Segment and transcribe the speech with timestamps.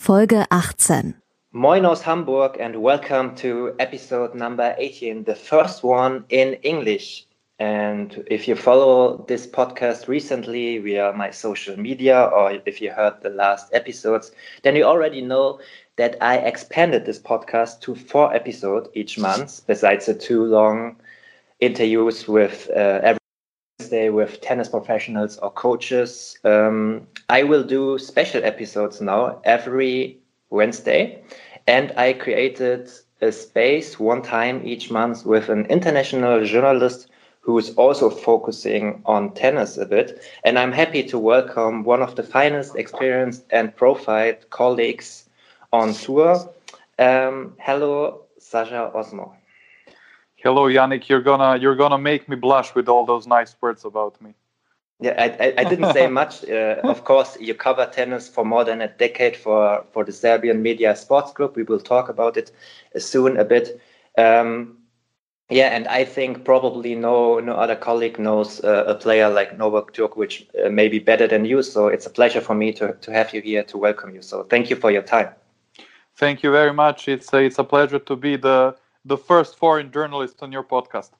[0.00, 1.16] Folge 18.
[1.50, 7.26] Moin aus Hamburg and welcome to episode number 18, the first one in English.
[7.58, 13.14] And if you follow this podcast recently via my social media or if you heard
[13.22, 14.30] the last episodes,
[14.62, 15.58] then you already know
[15.96, 20.94] that I expanded this podcast to four episodes each month, besides the two long
[21.58, 23.17] interviews with uh,
[23.88, 26.36] Wednesday with tennis professionals or coaches.
[26.44, 30.18] Um, I will do special episodes now every
[30.50, 31.22] Wednesday,
[31.66, 32.90] and I created
[33.22, 37.08] a space one time each month with an international journalist
[37.40, 40.20] who is also focusing on tennis a bit.
[40.44, 45.30] And I'm happy to welcome one of the finest, experienced, and profiled colleagues
[45.72, 46.46] on tour.
[46.98, 49.37] Um, hello, Sasha Ozmo.
[50.40, 51.08] Hello, Yannick.
[51.08, 54.34] You're gonna you're gonna make me blush with all those nice words about me.
[55.00, 56.44] Yeah, I, I, I didn't say much.
[56.48, 60.62] Uh, of course, you cover tennis for more than a decade for for the Serbian
[60.62, 61.56] Media Sports Group.
[61.56, 62.52] We will talk about it
[62.96, 63.80] soon a bit.
[64.16, 64.78] Um,
[65.50, 69.92] yeah, and I think probably no no other colleague knows uh, a player like Novak
[69.92, 71.62] Djokovic uh, maybe better than you.
[71.62, 74.22] So it's a pleasure for me to to have you here to welcome you.
[74.22, 75.28] So thank you for your time.
[76.16, 77.08] Thank you very much.
[77.08, 81.10] It's a, it's a pleasure to be the the first foreign journalist on your podcast.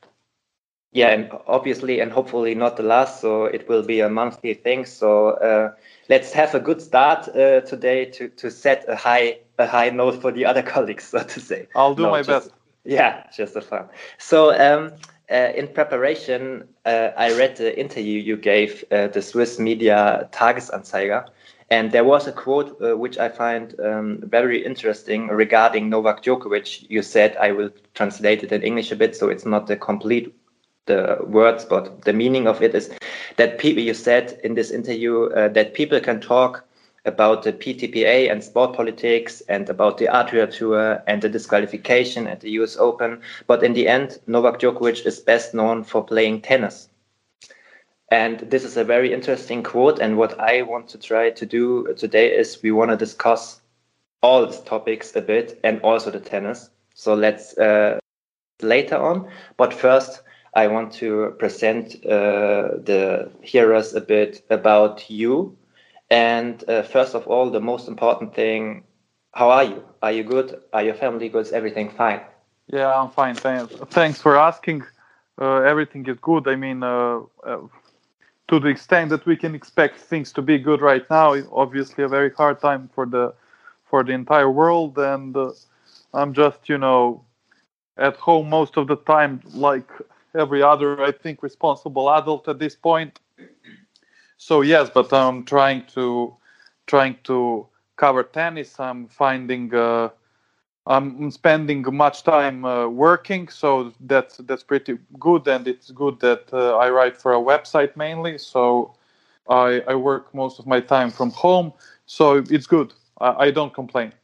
[0.92, 3.20] Yeah, and obviously, and hopefully not the last.
[3.20, 4.86] So it will be a monthly thing.
[4.86, 5.72] So uh,
[6.08, 10.20] let's have a good start uh, today to to set a high a high note
[10.22, 11.68] for the other colleagues, so to say.
[11.74, 12.54] I'll do No, my just- best.
[12.84, 13.84] Yeah, just a fun.
[14.16, 14.92] So um,
[15.30, 21.26] uh, in preparation, uh, I read the interview you gave uh, the Swiss media Tages-Anzeiger,
[21.70, 26.86] and there was a quote uh, which I find um, very interesting regarding Novak Djokovic.
[26.88, 30.34] You said I will translate it in English a bit, so it's not the complete
[30.86, 32.90] the words, but the meaning of it is
[33.36, 33.82] that people.
[33.82, 36.64] You said in this interview uh, that people can talk
[37.04, 42.40] about the PTPA and sport politics and about the Adria Tour and the disqualification at
[42.40, 43.20] the US Open.
[43.46, 46.88] But in the end, Novak Djokovic is best known for playing tennis.
[48.10, 49.98] And this is a very interesting quote.
[49.98, 53.60] And what I want to try to do today is we want to discuss
[54.22, 56.70] all these topics a bit and also the tennis.
[56.94, 57.98] So let's uh,
[58.62, 59.28] later on.
[59.56, 60.22] But first,
[60.54, 65.56] I want to present uh, the hearers a bit about you.
[66.10, 68.84] And uh, first of all, the most important thing
[69.38, 69.84] how are you?
[70.02, 70.60] Are you good?
[70.72, 71.46] Are your family good?
[71.46, 72.20] Is everything fine?
[72.66, 73.34] Yeah, I'm fine.
[73.34, 73.72] Thanks.
[73.90, 74.82] Thanks for asking.
[75.40, 76.48] Uh, everything is good.
[76.48, 77.58] I mean, uh, uh,
[78.48, 82.08] to the extent that we can expect things to be good right now, obviously a
[82.08, 83.34] very hard time for the
[83.84, 85.52] for the entire world, and uh,
[86.12, 87.24] I'm just, you know,
[87.96, 89.88] at home most of the time, like
[90.34, 93.18] every other, I think, responsible adult at this point.
[94.36, 96.36] So yes, but I'm trying to
[96.86, 97.66] trying to
[97.96, 98.78] cover tennis.
[98.78, 99.74] I'm finding.
[99.74, 100.10] Uh,
[100.88, 106.48] I'm spending much time uh, working, so that's that's pretty good, and it's good that
[106.52, 108.38] uh, I write for a website mainly.
[108.38, 108.94] So
[109.48, 111.74] I, I work most of my time from home,
[112.06, 112.94] so it's good.
[113.20, 114.14] I, I don't complain.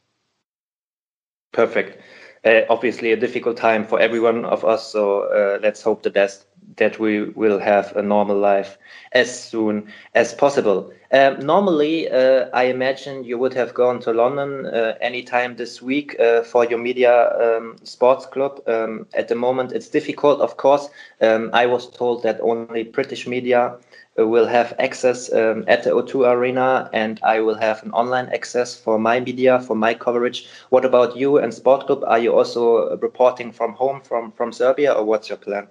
[1.53, 2.01] Perfect.
[2.43, 4.91] Uh, obviously, a difficult time for every one of us.
[4.91, 6.45] So uh, let's hope the best
[6.77, 8.77] that we will have a normal life
[9.11, 10.91] as soon as possible.
[11.11, 16.19] Um, normally, uh, I imagine you would have gone to London uh, anytime this week
[16.19, 18.59] uh, for your media um, sports club.
[18.67, 20.89] Um, at the moment, it's difficult, of course.
[21.21, 23.77] Um, I was told that only British media
[24.19, 28.27] uh, will have access um, at the O2 Arena, and I will have an online
[28.33, 30.47] access for my media, for my coverage.
[30.69, 32.03] What about you and Sport Klub?
[32.03, 35.67] Are you also reporting from home, from, from Serbia, or what's your plan?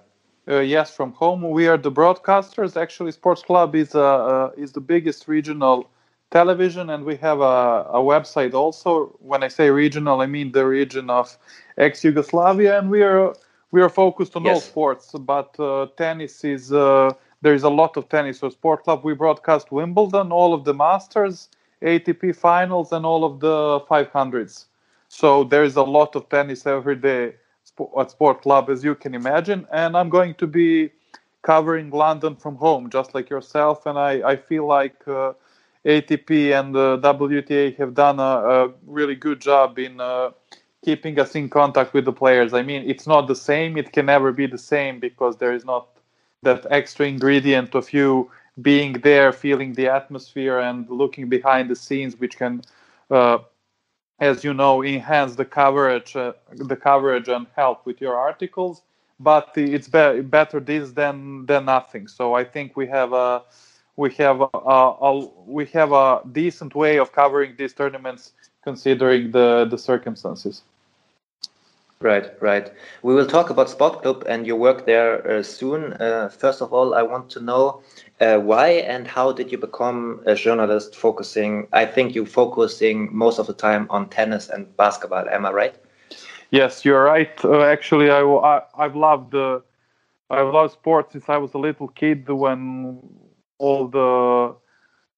[0.47, 2.79] Uh, yes, from home we are the broadcasters.
[2.79, 5.89] Actually, Sports Club is uh, uh, is the biggest regional
[6.29, 9.15] television, and we have a, a website also.
[9.19, 11.35] When I say regional, I mean the region of
[11.77, 13.33] ex-Yugoslavia, and we are
[13.71, 15.11] we are focused on all sports.
[15.13, 18.39] But uh, tennis is uh, there is a lot of tennis.
[18.39, 21.49] So Sport Klub we broadcast Wimbledon, all of the Masters,
[21.81, 24.65] ATP finals, and all of the 500s.
[25.09, 27.33] So there is a lot of tennis every day
[27.99, 29.67] at Sport Klub, as you can imagine.
[29.71, 30.91] And I'm going to be
[31.41, 33.85] covering London from home, just like yourself.
[33.85, 35.33] And I, I feel like uh,
[35.85, 40.31] ATP and the WTA have done a, a really good job in uh,
[40.83, 42.53] keeping us in contact with the players.
[42.53, 43.77] I mean, it's not the same.
[43.77, 45.87] It can never be the same because there is not
[46.43, 48.31] that extra ingredient of you
[48.61, 52.61] being there, feeling the atmosphere, and looking behind the scenes, which can,
[53.11, 53.39] uh,
[54.19, 58.81] as you know, enhance the coverage, uh, the coverage and help with your articles.
[59.19, 62.07] But it's be- better this than than nothing.
[62.07, 63.43] So I think we have a
[63.95, 69.65] we have a, a, we have a decent way of covering these tournaments considering the
[69.69, 70.63] the circumstances.
[72.01, 72.71] Right, right.
[73.03, 75.93] We will talk about Sport Klub and your work there uh, soon.
[75.93, 77.81] Uh, first of all, I want to know
[78.19, 81.67] uh, why and how did you become a journalist focusing?
[81.73, 85.27] I think you're focusing most of the time on tennis and basketball.
[85.29, 85.75] Am I right?
[86.51, 87.43] Yes, you're right.
[87.43, 89.59] Uh, actually, I, I have loved uh,
[90.29, 92.29] I've loved sports since I was a little kid.
[92.29, 93.01] When
[93.57, 94.55] all the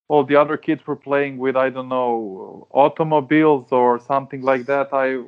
[0.08, 4.90] all the other kids were playing with I don't know automobiles or something like that.
[4.94, 5.24] I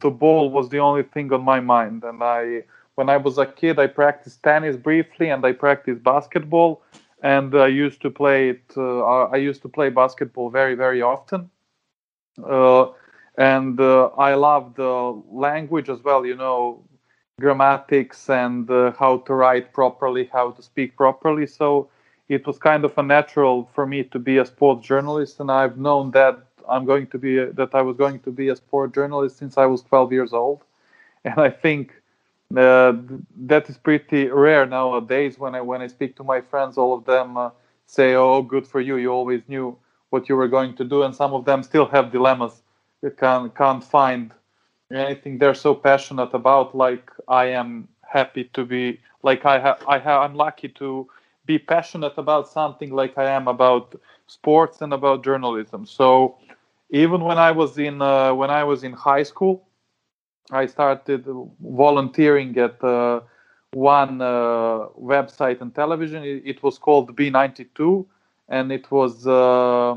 [0.00, 2.64] the ball was the only thing on my mind, and I
[2.94, 6.82] when I was a kid I practiced tennis briefly and I practiced basketball,
[7.22, 8.62] and I used to play it.
[8.76, 11.50] Uh, I used to play basketball very very often.
[12.42, 12.86] Uh,
[13.38, 16.26] and uh, I love the language as well.
[16.26, 16.84] You know,
[17.40, 21.46] grammatics and uh, how to write properly, how to speak properly.
[21.46, 21.88] So
[22.28, 25.78] it was kind of a natural for me to be a sports journalist, and I've
[25.78, 28.94] known that I'm going to be a, that I was going to be a sport
[28.94, 30.62] journalist since I was 12 years old,
[31.24, 31.94] and I think
[32.56, 32.92] uh,
[33.46, 35.38] that is pretty rare nowadays.
[35.38, 37.50] When I when I speak to my friends, all of them uh,
[37.86, 38.96] say, "Oh, good for you!
[38.96, 39.76] You always knew
[40.10, 42.62] what you were going to do," and some of them still have dilemmas.
[43.02, 44.32] You can can't find
[44.92, 46.74] anything they're so passionate about.
[46.74, 51.08] Like I am happy to be like I have I have I'm lucky to
[51.46, 53.94] be passionate about something like I am about
[54.26, 55.86] sports and about journalism.
[55.86, 56.36] So
[56.90, 59.68] even when I was in uh, when I was in high school,
[60.50, 61.24] I started
[61.60, 63.20] volunteering at uh,
[63.72, 66.24] one uh, website and television.
[66.24, 68.04] It, it, was called B92,
[68.48, 69.96] and it was uh,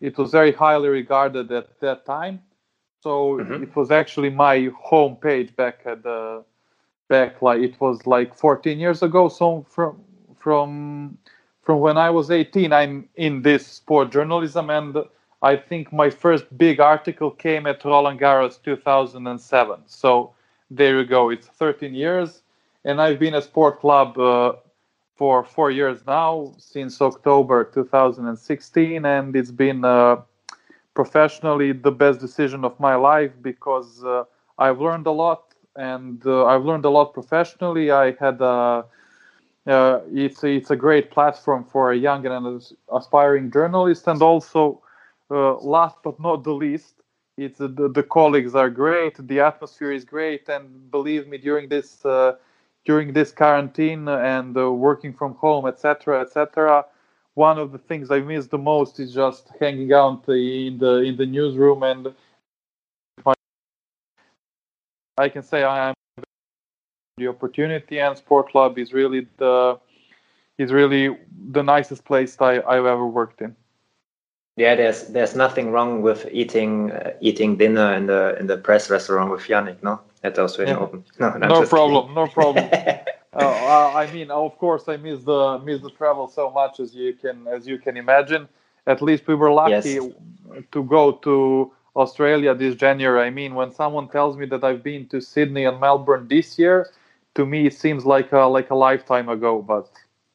[0.00, 2.42] it was very highly regarded at that time.
[3.02, 3.62] So mm-hmm.
[3.62, 6.44] it was actually my home page back at the
[7.08, 9.28] back like it was like 14 years ago.
[9.28, 10.02] So from
[10.38, 11.18] from
[11.66, 12.72] from when I was 18.
[12.72, 14.96] I'm in this sport journalism, and
[15.42, 19.80] I think my first big article came at Roland Garros 2007.
[19.86, 20.32] So
[20.70, 21.30] there you go.
[21.30, 22.42] It's 13 years,
[22.84, 24.54] and I've been a sport club uh,
[25.14, 30.16] for four years now, since October 2016, and it's been uh,
[30.94, 34.24] professionally the best decision of my life because uh,
[34.58, 37.90] I've learned a lot, and uh, I've learned a lot professionally.
[37.90, 38.84] I had a
[39.66, 42.62] uh, it's it's a great platform for a young and
[42.92, 44.80] aspiring journalist, and also,
[45.30, 46.94] last but not the least,
[47.36, 51.68] it's uh, the, the colleagues are great, the atmosphere is great, and believe me, during
[51.68, 52.36] this uh,
[52.84, 56.84] during this quarantine and uh, working from home, etc., etc.,
[57.34, 61.16] one of the things I miss the most is just hanging out in the in
[61.16, 62.14] the newsroom and.
[65.18, 65.94] I can say I am
[67.16, 69.78] the opportunity and sport club is really the
[70.58, 71.16] is really
[71.50, 73.56] the nicest place I, I've ever worked in.
[74.56, 78.88] Yeah, there's there's nothing wrong with eating uh, eating dinner in the in the press
[78.88, 80.82] restaurant with Yannick, no, at the Australian yeah.
[80.82, 81.04] Open.
[81.18, 82.66] No, no problem, no problem.
[83.34, 87.12] uh, I mean, of course, I miss the miss the travel so much as you
[87.12, 88.48] can as you can imagine.
[88.86, 90.64] At least we were lucky yes.
[90.72, 93.26] to go to Australia this January.
[93.26, 96.88] I mean, when someone tells me that I've been to Sydney and Melbourne this year,
[97.34, 99.90] to me it seems like a, like a lifetime ago, but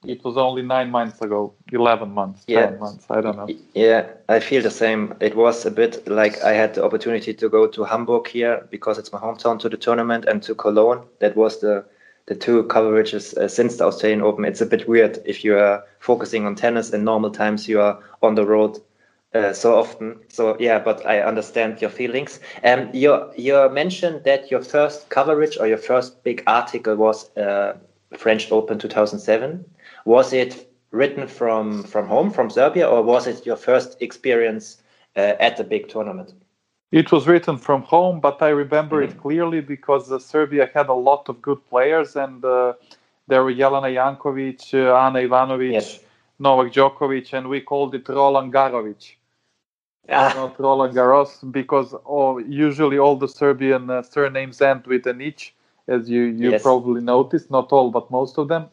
[0.06, 2.68] it was only nine months ago, eleven months, yeah.
[2.68, 3.06] ten months.
[3.10, 3.48] I don't know.
[3.74, 5.14] Yeah, I feel the same.
[5.20, 8.98] It was a bit like I had the opportunity to go to Hamburg here because
[8.98, 11.06] it's my hometown to the tournament, and to Cologne.
[11.20, 11.86] That was the
[12.26, 14.46] the two coverages uh, since the Australian Open.
[14.46, 17.68] It's a bit weird if you are focusing on tennis in normal times.
[17.68, 18.80] You are on the road
[19.36, 20.20] uh, so often.
[20.30, 22.40] So yeah, but I understand your feelings.
[22.64, 27.78] Um, you you mentioned that your first coverage or your first big article was uh,
[28.18, 29.64] French Open 2007.
[30.06, 34.82] Was it written from from home from Serbia, or was it your first experience
[35.16, 36.34] uh, at the big tournament?
[36.92, 39.12] It was written from home, but I remember mm -hmm.
[39.12, 42.74] it clearly because uh, Serbia had a lot of good players, and uh,
[43.28, 45.72] there were Jelena Jankovic, Ana Ivanovic.
[45.72, 46.00] Yes.
[46.38, 49.18] Novak Djokovic, and we called it Roland Garovic
[50.10, 50.34] ah.
[50.36, 55.56] not Roland Garros, because oh, usually all the Serbian uh, surnames end with an ich,
[55.88, 56.62] as you you yes.
[56.62, 57.52] probably noticed.
[57.52, 58.70] Not all, but most of them.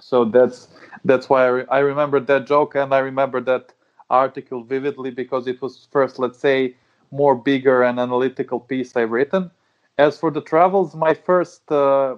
[0.00, 0.68] So that's
[1.04, 3.72] that's why I, re- I remember that joke, and I remember that
[4.10, 6.76] article vividly because it was first, let's say,
[7.10, 9.50] more bigger and analytical piece I've written.
[9.98, 12.16] As for the travels, my first uh,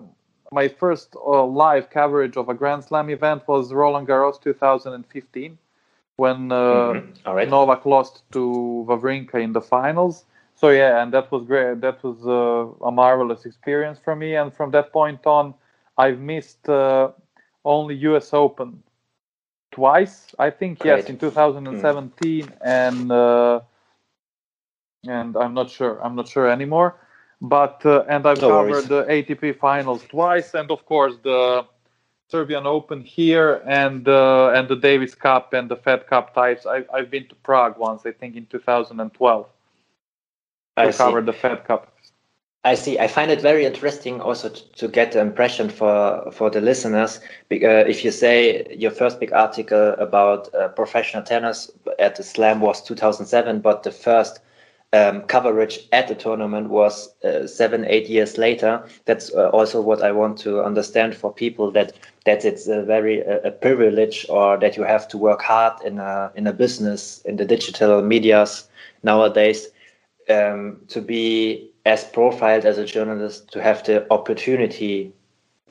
[0.53, 5.59] my first uh, live coverage of a Grand Slam event was Roland Garros 2015,
[6.17, 7.51] when uh, mm-hmm.
[7.51, 10.25] Novak lost to Wawrinka in the finals.
[10.55, 11.81] So yeah, and that was great.
[11.81, 14.37] That was uh, a marvelous experience for me.
[14.37, 15.55] And from that point on,
[15.99, 17.11] I've missed uh,
[17.65, 18.33] only U.S.
[18.33, 18.83] Open
[19.71, 20.35] twice.
[20.39, 20.99] I think great.
[20.99, 22.57] yes, in 2017 mm.
[22.63, 23.61] and uh,
[25.07, 26.03] and I'm not sure.
[26.03, 26.97] I'm not sure anymore.
[27.41, 28.89] But uh, and I've no covered worries.
[28.89, 31.67] the ATP finals twice, and of course the
[32.29, 36.65] Serbian Open here and uh, and the Davis Cup and the Fed Cup types.
[36.67, 39.47] I, I've been to Prague once, I think in 2012.
[40.77, 41.94] I covered the Fed Cup.
[42.67, 42.99] I see.
[42.99, 47.21] I find it very interesting also to, to get the impression for for the listeners.
[47.53, 52.61] Uh, if you say your first big article about uh, professional tennis at the Slam
[52.61, 54.41] was 2007, but the first
[54.95, 58.83] um, coverage at the tournament was uh, seven, eight years later.
[59.05, 61.93] That's uh, also what I want to understand for people that
[62.25, 65.99] that it's a very a, a privilege or that you have to work hard in
[65.99, 68.69] a in a business in the digital medias
[69.03, 69.69] nowadays
[70.31, 75.13] um, to be as profiled as a journalist to have the opportunity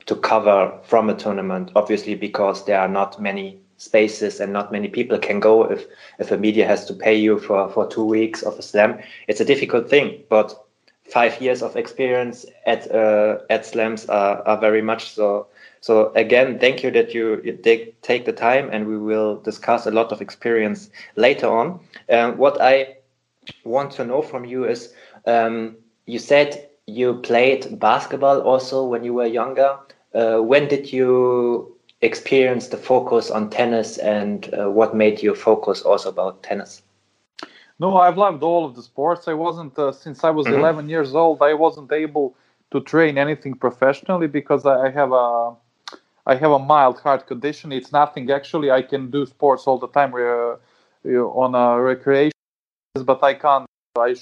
[0.06, 4.88] to cover from a tournament obviously because there are not many spaces and not many
[4.88, 5.86] people can go if
[6.18, 8.98] if a media has to pay you for for two weeks of a slam.
[9.28, 10.64] It's a difficult thing but
[11.04, 15.48] five years of experience at uh, at slams are, are very much so.
[15.80, 19.90] So again thank you that you, take, take the time and we will discuss a
[19.90, 21.80] lot of experience later on.
[22.08, 22.96] Um, what i
[23.64, 24.94] want to know from you is
[25.26, 29.78] um, you said you played basketball also when you were younger
[30.14, 35.82] uh, when did you experience the focus on tennis and uh, what made you focus
[35.82, 36.82] also about tennis?
[37.80, 39.26] No, I've loved all of the sports.
[39.26, 40.60] I wasn't uh, since I was mm-hmm.
[40.60, 41.42] 11 years old.
[41.42, 42.36] I wasn't able
[42.70, 45.54] to train anything professionally because I have a
[46.26, 47.72] I have a mild heart condition.
[47.72, 48.70] It's nothing actually.
[48.70, 50.56] I can do sports all the time uh,
[51.42, 52.32] on a recreation,
[53.04, 53.66] but I can't.
[53.98, 54.14] I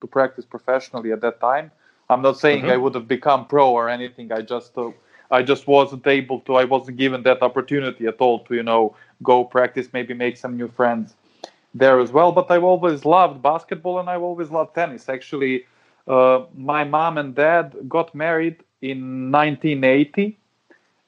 [0.00, 1.70] to practice professionally at that time.
[2.08, 2.72] I'm not saying mm-hmm.
[2.72, 4.32] I would have become pro or anything.
[4.32, 4.90] I just uh,
[5.30, 6.56] I just wasn't able to.
[6.56, 10.56] I wasn't given that opportunity at all to you know go practice, maybe make some
[10.56, 11.14] new friends
[11.72, 12.32] there as well.
[12.32, 15.08] But I've always loved basketball and I've always loved tennis.
[15.08, 15.66] Actually,
[16.08, 20.36] uh, my mom and dad got married in 1980,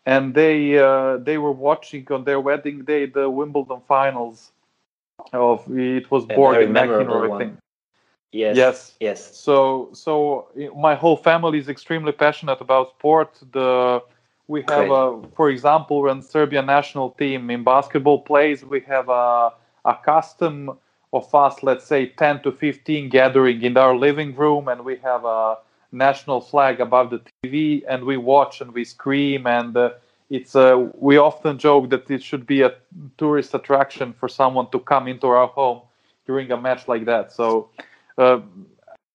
[0.07, 4.53] and they uh, they were watching on their wedding day the Wimbledon finals.
[5.33, 7.59] Of it was Borg and McEnroe, I think.
[8.33, 8.57] Yes.
[8.57, 8.95] Yes.
[9.01, 9.37] Yes.
[9.37, 13.39] So so my whole family is extremely passionate about sport.
[13.53, 14.03] The
[14.49, 19.53] we have a, for example, when Serbian national team in basketball plays, we have a
[19.85, 20.79] a custom
[21.13, 25.25] of us, let's say 10 to 15 gathering in our living room, and we have
[25.25, 25.59] a
[25.93, 29.91] national flag above the TV, and we watch and we scream, and uh,
[30.31, 32.75] it's uh, we often joke that it should be a
[33.19, 35.83] tourist attraction for someone to come into our home
[36.27, 37.31] during a match like that.
[37.33, 37.69] So
[38.19, 38.41] uh,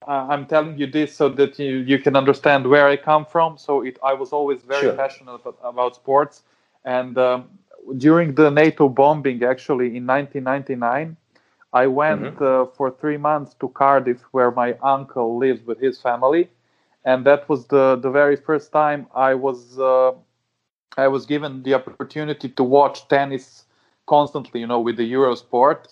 [0.08, 3.58] I'm telling you this so that you, you can understand where I come from.
[3.58, 4.94] So it, I was always very sure.
[4.94, 6.44] passionate about, about, sports.
[6.86, 7.50] And um,
[7.98, 11.18] during the NATO bombing, actually in 1999,
[11.74, 12.44] I went mm-hmm.
[12.44, 16.50] uh, for three months to Cardiff, where my uncle lives with his family,
[17.04, 20.14] and that was the the very first time I was uh,
[20.98, 23.66] I was given the opportunity to watch tennis
[24.08, 25.88] constantly, you know, with the Eurosport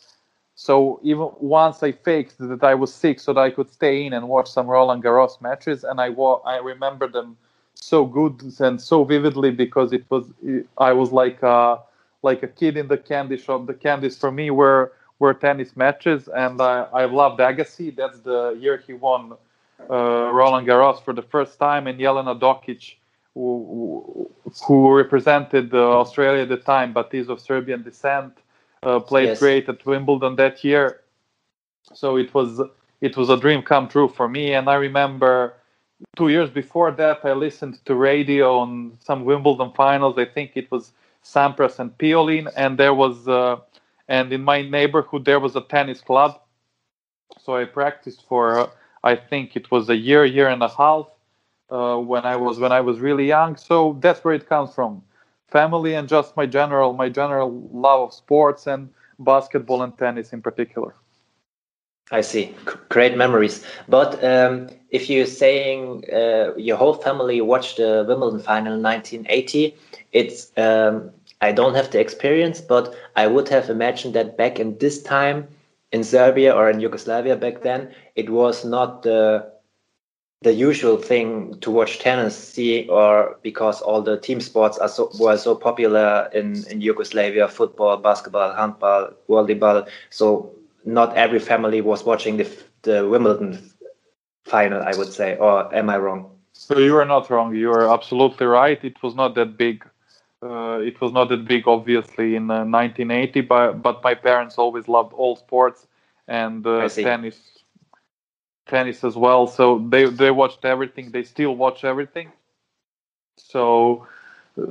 [0.55, 4.13] so even once I faked that I was sick so that I could stay in
[4.13, 7.37] and watch some Roland Garros matches, and I wa- I remember them
[7.75, 10.31] so good and so vividly because it was
[10.77, 11.79] I was like a,
[12.23, 13.67] like a kid in the candy shop.
[13.67, 17.93] The candies for me were were tennis matches, and I I loved Agassi.
[17.95, 19.33] That's the year he won
[19.89, 22.95] uh, Roland Garros for the first time, and Jelena Dokic.
[23.33, 24.31] Who,
[24.65, 28.33] who represented uh, Australia at the time, but is of Serbian descent
[28.85, 29.39] uh, played yes.
[29.39, 31.01] great at Wimbledon that year.
[31.93, 32.61] So it was
[33.01, 34.53] it was a dream come true for me.
[34.53, 35.53] And I remember
[36.15, 40.17] two years before that, I listened to radio on some Wimbledon finals.
[40.17, 40.91] I think it was
[41.23, 43.57] Sampras and Pioline, and there was uh,
[44.07, 46.39] and in my neighborhood there was a tennis club.
[47.41, 48.69] So I practiced for uh,
[49.03, 51.07] I think it was a year, year and a half
[51.69, 53.55] uh, when I was when I was really young.
[53.55, 55.01] So that's where it comes from
[55.57, 57.49] family and just my general my general
[57.85, 58.89] love of sports and
[59.31, 60.91] basketball and tennis in particular.
[62.11, 62.53] I see,
[62.89, 63.65] great memories.
[63.87, 69.75] But um, if you're saying uh, your whole family watched the Wimbledon final in 1980,
[70.11, 71.09] it's um,
[71.41, 75.47] I don't have the experience, but I would have imagined that back in this time
[75.91, 79.54] in Serbia or in Yugoslavia back then, it was not the
[80.45, 85.09] the usual thing to watch tennis, see, or because all the team sports are so
[85.19, 89.87] were so popular in in Yugoslavia, football, basketball, handball, volleyball.
[90.11, 90.53] So
[90.85, 92.47] not every family was watching the
[92.83, 93.57] the Wimbledon
[94.43, 95.35] final, I would say.
[95.35, 96.29] Or am I wrong?
[96.53, 97.55] So you are not wrong.
[97.55, 98.79] You are absolutely right.
[98.83, 99.83] It was not that big.
[100.43, 103.41] Uh, it was not that big, obviously, in uh, 1980.
[103.41, 105.87] But but my parents always loved all sports
[106.27, 107.37] and uh, tennis,
[108.67, 109.47] tennis as well.
[109.47, 111.11] So they they watched everything.
[111.11, 112.31] They still watch everything.
[113.37, 114.07] So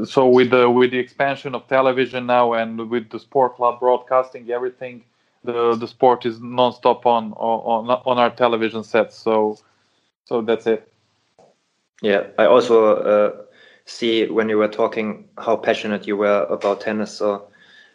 [0.04, 4.50] so with the with the expansion of television now and with the sport club broadcasting
[4.50, 5.04] everything
[5.44, 9.16] the the sport is non-stop on on on our television sets.
[9.16, 9.58] So
[10.24, 10.90] so that's it.
[12.02, 13.42] Yeah, I also uh,
[13.84, 17.16] see when you were talking how passionate you were about tennis.
[17.18, 17.48] So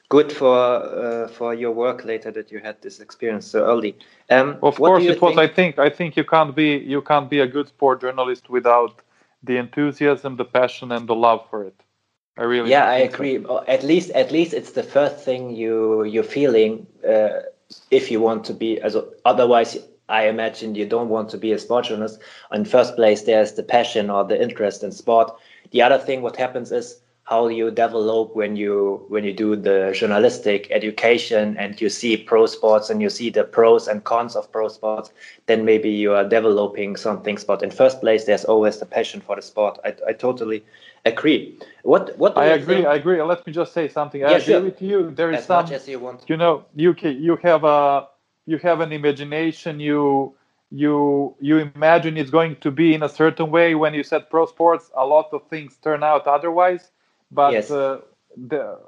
[0.09, 3.95] good for uh, for your work later that you had this experience so early.
[4.29, 5.21] Um, of course, it think?
[5.21, 5.37] was.
[5.37, 9.01] I think I think you can't be you can't be a good sport journalist without
[9.43, 11.75] the enthusiasm, the passion, and the love for it.
[12.37, 13.41] I really yeah, I agree.
[13.43, 13.63] So.
[13.67, 17.41] At least at least it's the first thing you you're feeling uh,
[17.91, 19.77] if you want to be as otherwise
[20.09, 22.19] I imagine you don't want to be a sport journalist.
[22.51, 25.31] In first place, there's the passion or the interest in sport.
[25.71, 26.99] The other thing, what happens is
[27.29, 32.47] how you develop when you when you do the journalistic education and you see pro
[32.47, 35.11] sports and you see the pros and cons of pro sports.
[35.45, 37.37] Then maybe you are developing something.
[37.45, 39.77] But in first place, there's always the passion for the sport.
[39.85, 40.65] I, I totally
[41.05, 41.55] agree.
[41.83, 42.77] What what I agree.
[42.77, 42.87] Think?
[42.87, 43.21] I agree.
[43.21, 44.25] Let me just say something.
[44.25, 44.61] I yeah, agree sure.
[44.61, 45.11] with you.
[45.11, 45.65] There is as some.
[45.65, 46.25] Much as you want.
[46.27, 48.07] You know, you you have a
[48.47, 49.79] you have an imagination.
[49.79, 50.33] You
[50.71, 53.75] you you imagine it's going to be in a certain way.
[53.75, 56.89] When you said pro sports, a lot of things turn out otherwise.
[57.31, 57.71] But yes.
[57.71, 58.01] uh,
[58.35, 58.79] the,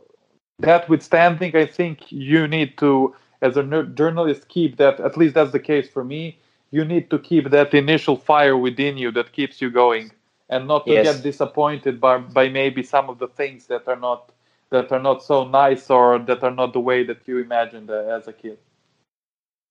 [0.59, 4.99] that withstanding, I think you need to, as a journalist, keep that.
[4.99, 6.39] At least that's the case for me.
[6.71, 10.11] You need to keep that initial fire within you that keeps you going
[10.49, 11.15] and not to yes.
[11.15, 14.31] get disappointed by, by maybe some of the things that are not
[14.69, 18.17] that are not so nice or that are not the way that you imagined uh,
[18.17, 18.57] as a kid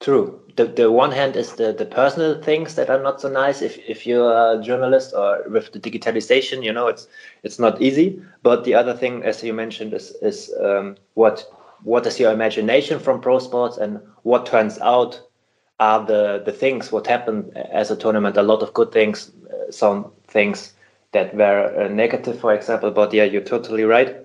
[0.01, 3.63] true the, the one hand is the, the personal things that are not so nice
[3.63, 7.07] if, if you're a journalist or with the digitalization you know it's
[7.43, 11.45] it's not easy but the other thing as you mentioned is is um, what
[11.83, 15.21] what is your imagination from pro sports and what turns out
[15.79, 19.71] are the the things what happened as a tournament a lot of good things uh,
[19.71, 20.75] some things
[21.13, 22.91] that were uh, negative, for example.
[22.91, 24.17] But yeah, you're totally right.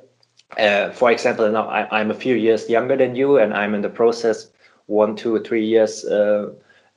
[0.58, 3.82] Uh, for example, now I, am a few years younger than you, and I'm in
[3.82, 4.50] the process
[4.88, 6.52] one, two, three years uh,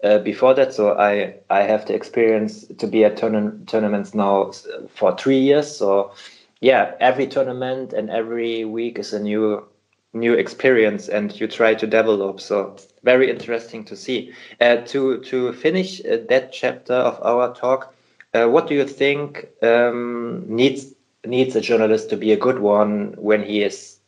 [0.04, 0.72] uh before that.
[0.72, 4.52] So I I have the experience to be at tourna- tournaments now
[4.88, 5.76] for three years.
[5.76, 6.12] So
[6.60, 9.64] yeah, every tournament and every week is a new
[10.12, 12.40] new experience, and you try to develop.
[12.40, 14.32] So very interesting to see.
[14.60, 17.94] Uh, to to finish uh, that chapter of our talk.
[18.34, 23.14] Uh, what do you think um, needs needs a journalist to be a good one
[23.16, 23.98] when he is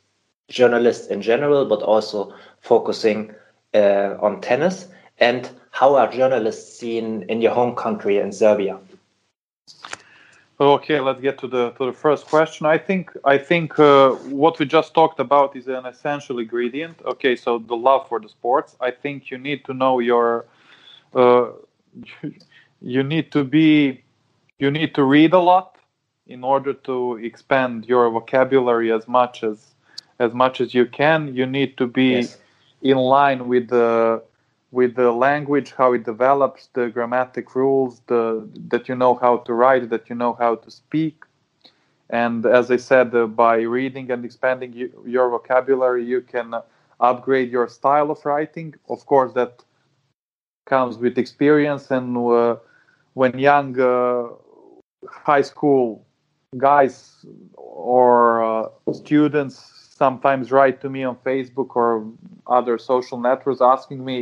[0.49, 3.33] journalist in general, but also focusing
[3.75, 4.89] uh, on tennis?
[5.19, 8.79] And how are journalists seen in your home country in Serbia?
[10.61, 12.67] Okay, let's get to the to the first question.
[12.67, 17.01] I think I think uh, what we just talked about is an essential ingredient.
[17.05, 18.77] Okay, so the love for the sports.
[18.81, 20.45] I think you need to know your.
[21.15, 21.53] Uh,
[22.81, 24.03] you need to be
[24.59, 25.77] you need to read a lot
[26.27, 29.75] in order to expand your vocabulary as much as
[30.19, 32.39] as much as you can you need to be yes.
[32.83, 34.23] In line with the
[34.73, 39.53] with the language how it develops the grammatic rules the that you know how to
[39.53, 41.25] write that you know how to speak.
[42.09, 46.55] And as i said uh, by reading and expanding you, your vocabulary you can
[47.01, 48.75] upgrade your style of writing.
[48.89, 49.65] Of course that
[50.67, 51.91] comes with experience.
[51.91, 52.57] And uh,
[53.15, 54.29] when young uh,
[55.09, 56.05] high school
[56.57, 57.25] guys
[57.57, 61.89] or uh, students sometimes write to me on Facebook or
[62.59, 64.19] other social networks asking me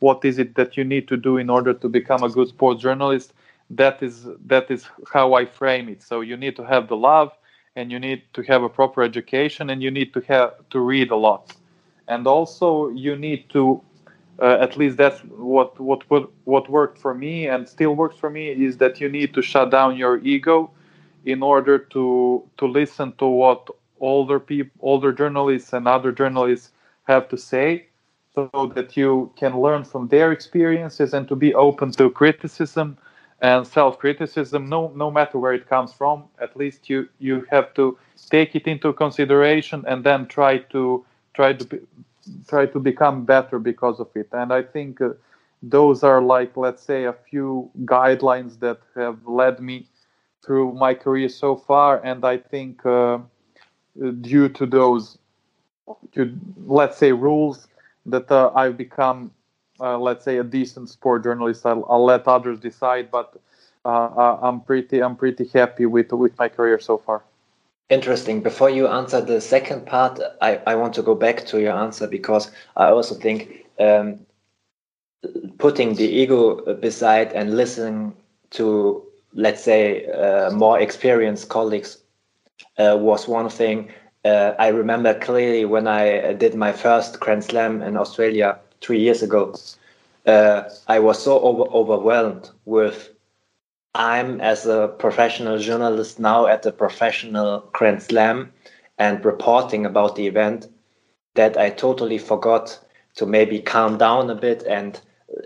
[0.00, 2.80] what is it that you need to do in order to become a good sports
[2.86, 3.28] journalist.
[3.82, 4.14] That is
[4.52, 4.82] that is
[5.14, 6.00] how I frame it.
[6.10, 7.30] So you need to have the love
[7.76, 11.08] and you need to have a proper education and you need to have to read
[11.18, 11.44] a lot.
[12.12, 13.62] And also you need to
[14.42, 15.20] uh, at least that's
[15.56, 19.08] what, what what what worked for me and still works for me is that you
[19.18, 20.56] need to shut down your ego
[21.24, 22.04] in order to
[22.58, 23.68] to listen to what
[24.00, 26.70] older people older journalists and other journalists
[27.04, 27.86] have to say
[28.34, 32.96] so that you can learn from their experiences and to be open to criticism
[33.40, 36.24] and self-criticism no no matter where it comes from.
[36.40, 37.98] At least you you have to
[38.30, 41.78] take it into consideration and then try to try to be,
[42.48, 44.28] try to become better because of it.
[44.32, 45.10] And i think uh,
[45.62, 49.86] those are like let's say a few guidelines that have led me
[50.44, 52.00] through my career so far.
[52.04, 53.18] And i think uh,
[54.20, 55.18] due to those
[56.12, 57.68] to let's say rules
[58.06, 59.30] that uh, i've become
[59.80, 61.64] uh, let's say a decent sport journalist.
[61.64, 63.34] I'll, I'll let others decide but
[63.84, 67.22] uh, uh, i'm pretty i'm pretty happy with with my career so far.
[67.88, 68.40] Interesting.
[68.40, 72.06] Before you answer the second part i, I want to go back to your answer
[72.06, 74.20] because i also think um,
[75.58, 78.14] putting the ego beside and listening
[78.50, 81.99] to let's say uh, more experienced colleagues
[82.78, 83.90] uh, was one thing.
[84.22, 89.22] Uh, i remember clearly when i did my first grand slam in australia three years
[89.22, 89.54] ago,
[90.26, 93.10] uh, I was so over overwhelmed with
[93.94, 98.52] I'm as a professional journalist now at the professional Grand Slam
[98.98, 100.68] and reporting about the event
[101.34, 102.78] that I totally forgot
[103.16, 105.00] to maybe calm down a bit and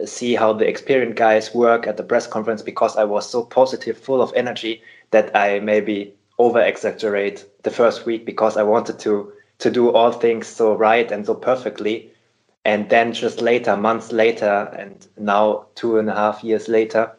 [0.04, 3.96] see how the experienced guys work at the press conference because I was so positive,
[3.96, 9.32] full of energy that I maybe over exaggerate the first week because I wanted to
[9.58, 12.10] to do all things so right and so perfectly.
[12.64, 17.12] And then just later months later and now two and a half years later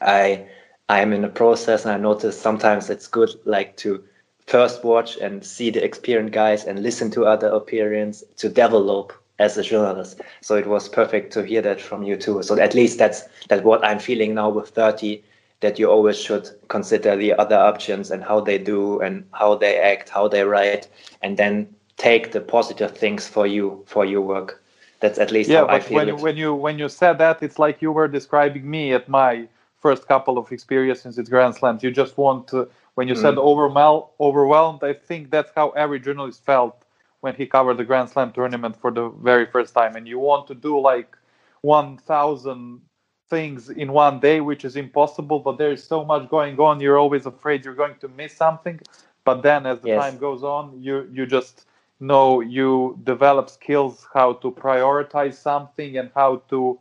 [0.00, 0.46] i
[0.88, 4.02] i am in a process and i notice sometimes it's good like to
[4.46, 9.58] first watch and see the experienced guys and listen to other opinions to develop as
[9.58, 10.20] a journalist.
[10.40, 12.42] So it was perfect to hear that from you too.
[12.42, 15.22] So at least that's that's what i'm feeling now with 30
[15.60, 19.78] that you always should consider the other options and how they do and how they
[19.78, 20.88] act how they write
[21.22, 21.66] and then
[21.96, 24.62] take the positive things for you for your work
[25.00, 26.18] that's at least yeah, how I feel when, it.
[26.18, 29.46] when you when you said that, it's like you were describing me at my
[29.80, 31.82] first couple of experiences at Grand Slams.
[31.82, 33.20] You just want to, when you mm.
[33.20, 36.82] said overwhelmed, overwhelmed, I think that's how every journalist felt
[37.20, 39.96] when he covered the Grand Slam tournament for the very first time.
[39.96, 41.16] And you want to do like
[41.60, 42.80] 1,000
[43.28, 46.80] things in one day, which is impossible, but there is so much going on.
[46.80, 48.80] You're always afraid you're going to miss something.
[49.24, 50.02] But then as the yes.
[50.02, 51.66] time goes on, you, you just
[52.00, 56.78] know you develop skills how to prioritize something and how to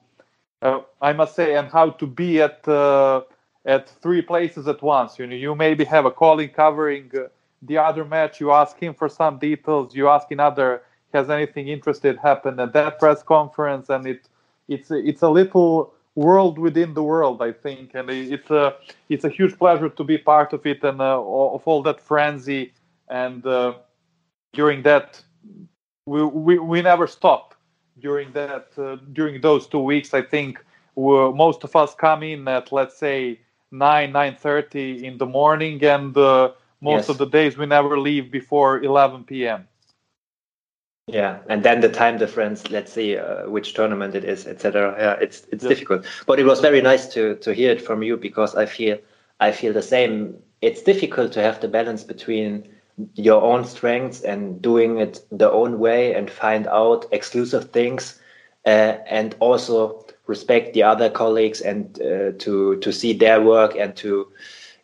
[0.61, 3.21] uh, i must say and how to be at uh,
[3.65, 7.27] at three places at once you know you maybe have a colleague covering uh,
[7.61, 10.81] the other match you ask him for some details you ask another
[11.13, 14.27] has anything interested happened at that press conference and it
[14.67, 17.93] it's it's a little world within the world i think.
[17.93, 18.75] And it's a
[19.09, 22.73] it's a huge pleasure to be part of it and uh, of all that frenzy.
[23.09, 23.73] And uh,
[24.53, 25.21] during that
[26.05, 27.55] we, we, we never stop
[27.99, 30.13] during that uh, during those two weeks.
[30.13, 30.63] I think
[30.95, 33.39] most of us come in at let's say
[33.71, 35.83] 9 9.30 in the morning.
[35.83, 36.51] And uh,
[36.81, 37.09] most yes.
[37.09, 39.67] of the days we never leave before 11 p.m
[41.07, 45.13] yeah and then the time difference let's see uh, which tournament it is etc yeah
[45.23, 45.69] it's it's yes.
[45.69, 46.05] difficult.
[46.25, 48.97] But it was very nice to to hear it from you because i feel
[49.39, 50.35] i feel the same.
[50.61, 52.67] It's difficult to have the balance between
[53.13, 58.19] your own strengths and doing it the own way and find out exclusive things
[58.65, 63.95] uh, and also respect the other colleagues and uh, to to see their work and
[63.97, 64.27] to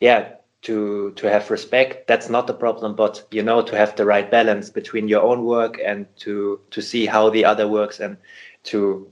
[0.01, 4.06] yeah to to have respect that's not the problem but you know to have the
[4.06, 8.17] right balance between your own work and to to see how the other works and
[8.63, 9.12] to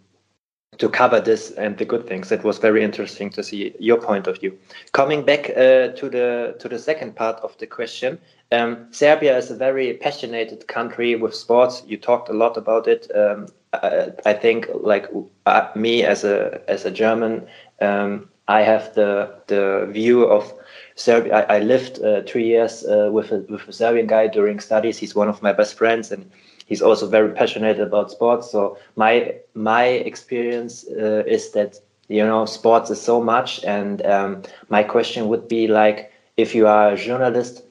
[0.80, 2.32] to cover this and the good things.
[2.32, 4.58] It was very interesting to see your point of view.
[4.94, 8.18] Coming back uh, to the to the second part of the question,
[8.52, 11.84] um, Serbia is a very passionate country with sports.
[11.86, 13.12] You talked a lot about it.
[13.14, 15.08] Um, I, I, think, like
[15.46, 17.46] uh, me as a as a German,
[17.82, 20.54] um, I have the the view of
[21.00, 21.46] Serbia.
[21.50, 24.98] I, I lived uh, three years uh, with a, with a Serbian guy during studies.
[25.00, 26.30] He's one of my best friends, and
[26.66, 28.52] he's also very passionate about sports.
[28.52, 34.44] So my my experience uh, is that you know sports is so much, and um,
[34.70, 37.64] my question would be like, if you are a journalist,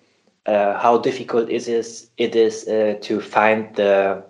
[0.47, 4.23] uh, how difficult it is it is uh, to find the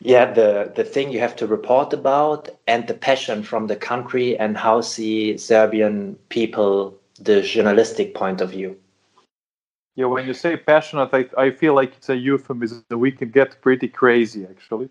[0.00, 4.38] yeah the the thing you have to report about and the passion from the country
[4.38, 8.76] and how see Serbian people the journalistic point of view.
[9.96, 12.84] Yeah, when you say passionate, I, I feel like it's a euphemism.
[12.90, 14.88] We can get pretty crazy, actually.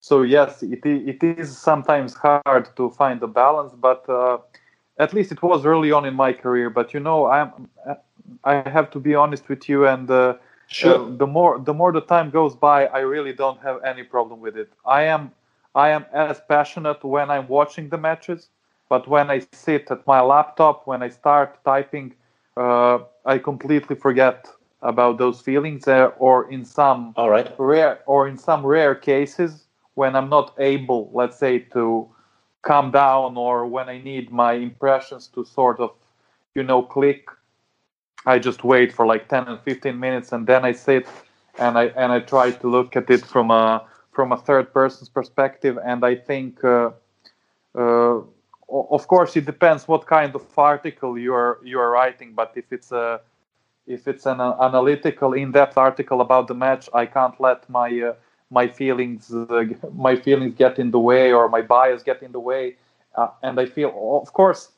[0.00, 4.38] So yes, it it is sometimes hard to find the balance, but uh,
[4.98, 6.70] at least it was early on in my career.
[6.70, 7.68] But you know, I'm
[8.44, 10.34] I have to be honest with you, and uh,
[10.68, 10.94] sure.
[10.94, 14.40] Uh, the more the more the time goes by, I really don't have any problem
[14.40, 14.72] with it.
[14.86, 15.32] I am
[15.74, 18.48] I am as passionate when I'm watching the matches
[18.88, 22.14] but when I sit at my laptop, when I start typing,
[22.56, 24.48] uh, I completely forget
[24.82, 25.86] about those feelings.
[25.86, 27.52] Uh, or in some All right.
[27.58, 32.08] rare, or in some rare cases, when I'm not able, let's say, to
[32.62, 35.90] calm down, or when I need my impressions to sort of,
[36.54, 37.28] you know, click,
[38.26, 41.06] I just wait for like 10 and 15 minutes, and then I sit
[41.58, 45.10] and I and I try to look at it from a from a third person's
[45.10, 46.64] perspective, and I think.
[46.64, 46.90] Uh,
[47.74, 48.20] uh,
[48.68, 52.72] of course it depends what kind of article you are you are writing but if
[52.72, 53.20] it's a
[53.86, 58.12] if it's an analytical in-depth article about the match i can't let my uh,
[58.50, 62.40] my feelings uh, my feelings get in the way or my bias get in the
[62.40, 62.76] way
[63.16, 64.70] uh, and i feel of course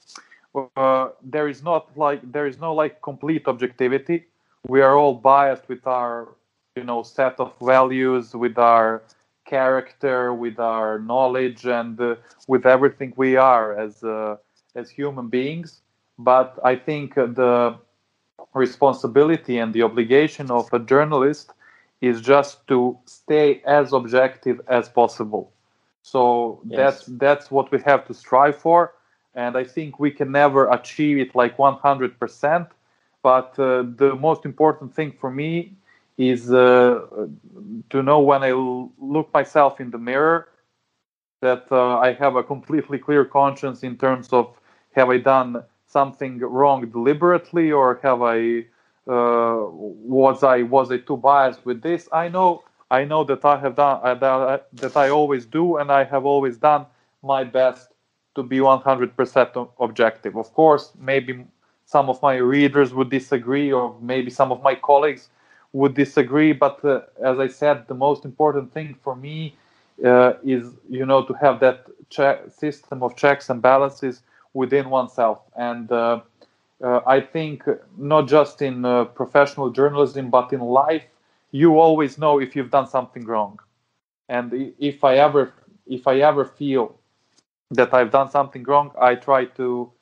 [0.76, 4.26] uh, there is not like there is no like complete objectivity.
[4.66, 6.28] We are all biased with our
[6.76, 9.02] you know set of values with our
[9.50, 12.14] character, with our knowledge, and uh,
[12.46, 14.36] with everything we are as uh,
[14.80, 15.80] as human beings.
[16.18, 17.76] But I think the
[18.54, 21.52] responsibility and the obligation of a journalist
[22.00, 25.52] is just to stay as objective as possible.
[26.02, 26.22] So
[26.64, 26.76] yes.
[26.78, 28.94] that's that's what we have to strive for,
[29.34, 32.68] and I think we can never achieve it like 100%.
[33.22, 35.52] But uh, the most important thing for me
[36.20, 37.00] is uh,
[37.88, 40.48] to know when I look myself in the mirror
[41.40, 44.54] that uh, I have a completely clear conscience in terms of
[44.94, 48.66] have I done something wrong deliberately or have I
[49.08, 49.64] uh,
[50.18, 52.06] was I was I too biased with this?
[52.12, 56.04] I know I know that I have done that, that I always do and I
[56.04, 56.84] have always done
[57.22, 57.88] my best
[58.34, 60.36] to be 100% objective.
[60.36, 61.46] Of course, maybe
[61.86, 65.30] some of my readers would disagree or maybe some of my colleagues
[65.72, 69.56] would disagree, but uh, as I said, the most important thing for me
[70.04, 74.22] uh, is you know to have that check system of checks and balances
[74.54, 76.20] within oneself, and uh,
[76.82, 77.62] uh I think
[77.96, 81.04] not just in uh, professional journalism but in life,
[81.52, 83.60] you always know if you've done something wrong,
[84.28, 85.52] and if I ever
[85.86, 86.96] if I ever feel
[87.70, 89.92] that I've done something wrong, I try to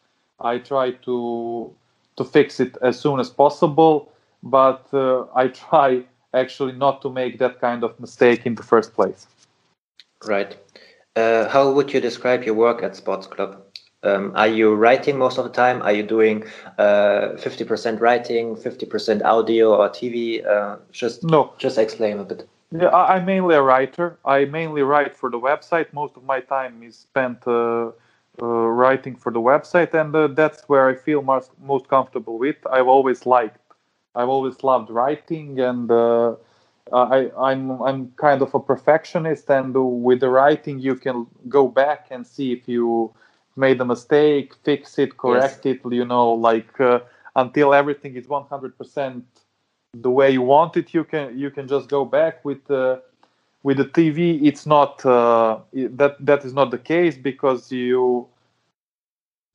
[0.41, 1.75] I try to
[2.17, 4.11] to fix it as soon as possible
[4.43, 8.95] but uh, I try actually not to make that kind of mistake in the first
[8.95, 9.27] place.
[10.25, 10.57] Right.
[11.17, 13.63] Uh, how would you describe your work at Sports Club?
[14.05, 15.83] Um, are you writing most of the time?
[15.83, 16.45] Are you doing
[16.79, 20.47] uh, 50% writing, 50% audio or TV?
[20.47, 21.53] Uh, just no.
[21.59, 22.49] Just explain a bit.
[22.71, 24.19] Yeah, I'm mainly a writer.
[24.25, 25.93] I mainly write for the website.
[25.93, 27.91] Most of my time is spent uh,
[28.41, 32.57] uh, writing for the website, and uh, that's where I feel most most comfortable with.
[32.71, 33.59] I've always liked
[34.15, 36.35] I've always loved writing, and uh,
[36.93, 39.51] I, I'm I'm kind of a perfectionist.
[39.51, 43.13] And with the writing, you can go back and see if you
[43.57, 45.77] made a mistake, fix it, correct yes.
[45.85, 45.93] it.
[45.93, 47.01] You know, like uh,
[47.37, 49.23] until everything is 100%
[49.95, 52.71] the way you want it, you can you can just go back with.
[52.71, 52.99] Uh,
[53.63, 58.27] with the TV, it's not uh, that that is not the case because you,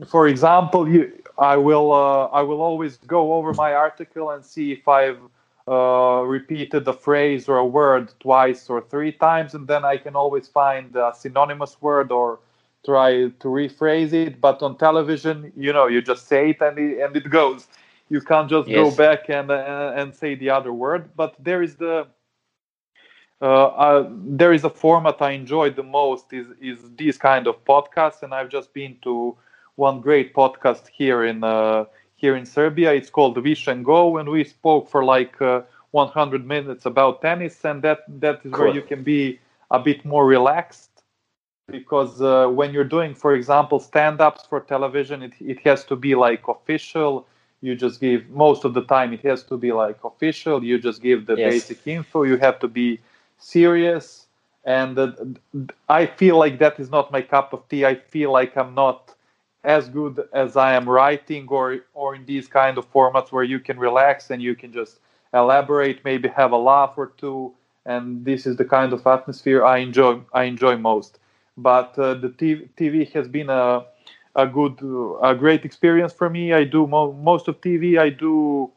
[0.07, 4.71] for example, you I will uh, I will always go over my article and see
[4.71, 5.19] if I've
[5.67, 10.15] uh, repeated a phrase or a word twice or three times, and then I can
[10.15, 12.39] always find a synonymous word or
[12.85, 14.41] try to rephrase it.
[14.41, 17.67] But on television, you know, you just say it and it, and it goes.
[18.09, 18.77] You can't just yes.
[18.77, 21.09] go back and uh, and say the other word.
[21.15, 22.07] But there is the
[23.41, 27.63] uh, uh, there is a format I enjoy the most is is these kind of
[27.65, 29.37] podcasts, and I've just been to
[29.75, 32.93] one great podcast here in uh, here in Serbia.
[32.93, 37.63] It's called Wish and Go, and we spoke for like uh, 100 minutes about tennis,
[37.65, 38.65] and that that is cool.
[38.65, 39.39] where you can be
[39.71, 40.89] a bit more relaxed
[41.67, 46.15] because uh, when you're doing, for example, stand-ups for television, it it has to be
[46.15, 47.25] like official.
[47.61, 50.63] You just give most of the time it has to be like official.
[50.63, 51.53] You just give the yes.
[51.53, 52.23] basic info.
[52.23, 52.99] You have to be
[53.37, 54.27] serious,
[54.65, 55.11] and uh,
[55.89, 57.85] I feel like that is not my cup of tea.
[57.85, 59.12] I feel like I'm not
[59.63, 63.59] as good as I am writing or or in these kind of formats where you
[63.59, 64.99] can relax and you can just
[65.33, 67.53] elaborate, maybe have a laugh or two,
[67.85, 71.19] and this is the kind of atmosphere I enjoy I enjoy most.
[71.57, 73.85] But uh, the TV, TV has been a
[74.35, 74.79] a good
[75.21, 76.53] a great experience for me.
[76.53, 77.99] I do mo- most of TV.
[77.99, 78.71] I do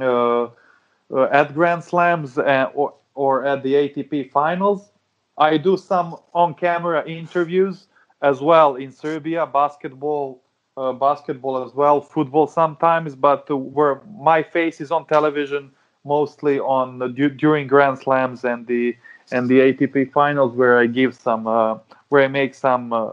[0.00, 4.90] uh, uh, at Grand Slams and, or or at the ATP finals.
[5.38, 7.86] I do some on-camera interviews
[8.22, 10.42] as well in Serbia, basketball,
[10.76, 15.70] uh, basketball as well, football sometimes, but uh, where my face is on television
[16.04, 18.96] mostly on uh, du- during Grand Slams and the
[19.32, 23.12] and the ATP finals, where I give some, uh, where I make some uh,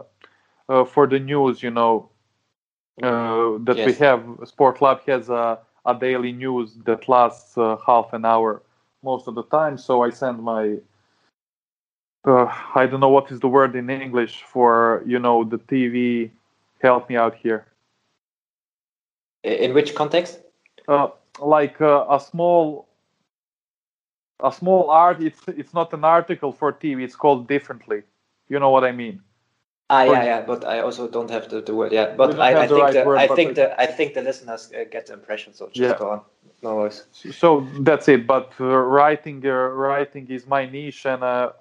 [0.69, 1.63] uh, for the news.
[1.63, 2.10] You know
[3.04, 3.86] uh, that yes.
[3.86, 4.24] we have.
[4.45, 8.62] Sport Klub has a, a daily news that lasts uh, half an hour
[9.04, 9.78] most of the time.
[9.78, 10.78] So I send my
[12.30, 16.32] uh, I don't know what is the word in English for you know the TV.
[16.82, 17.65] Help me out here.
[19.44, 20.39] In which context?
[20.88, 21.10] Uh,
[21.42, 22.88] like uh, a small
[24.42, 25.22] a small art.
[25.22, 27.04] It's it's not an article for TV.
[27.04, 28.04] It's called differently.
[28.48, 29.22] You know what I mean?
[29.92, 31.92] Ah, yeah, yeah, but I also don't have the, the word.
[31.92, 34.72] Yeah, but I, I, think right the, word, I think the I think the listeners
[34.72, 35.54] uh, get the impression.
[35.54, 35.98] So just yeah.
[35.98, 36.22] go on.
[36.62, 37.06] No worries.
[37.12, 38.28] So that's it.
[38.28, 41.54] But uh, writing, uh, writing is my niche, and uh,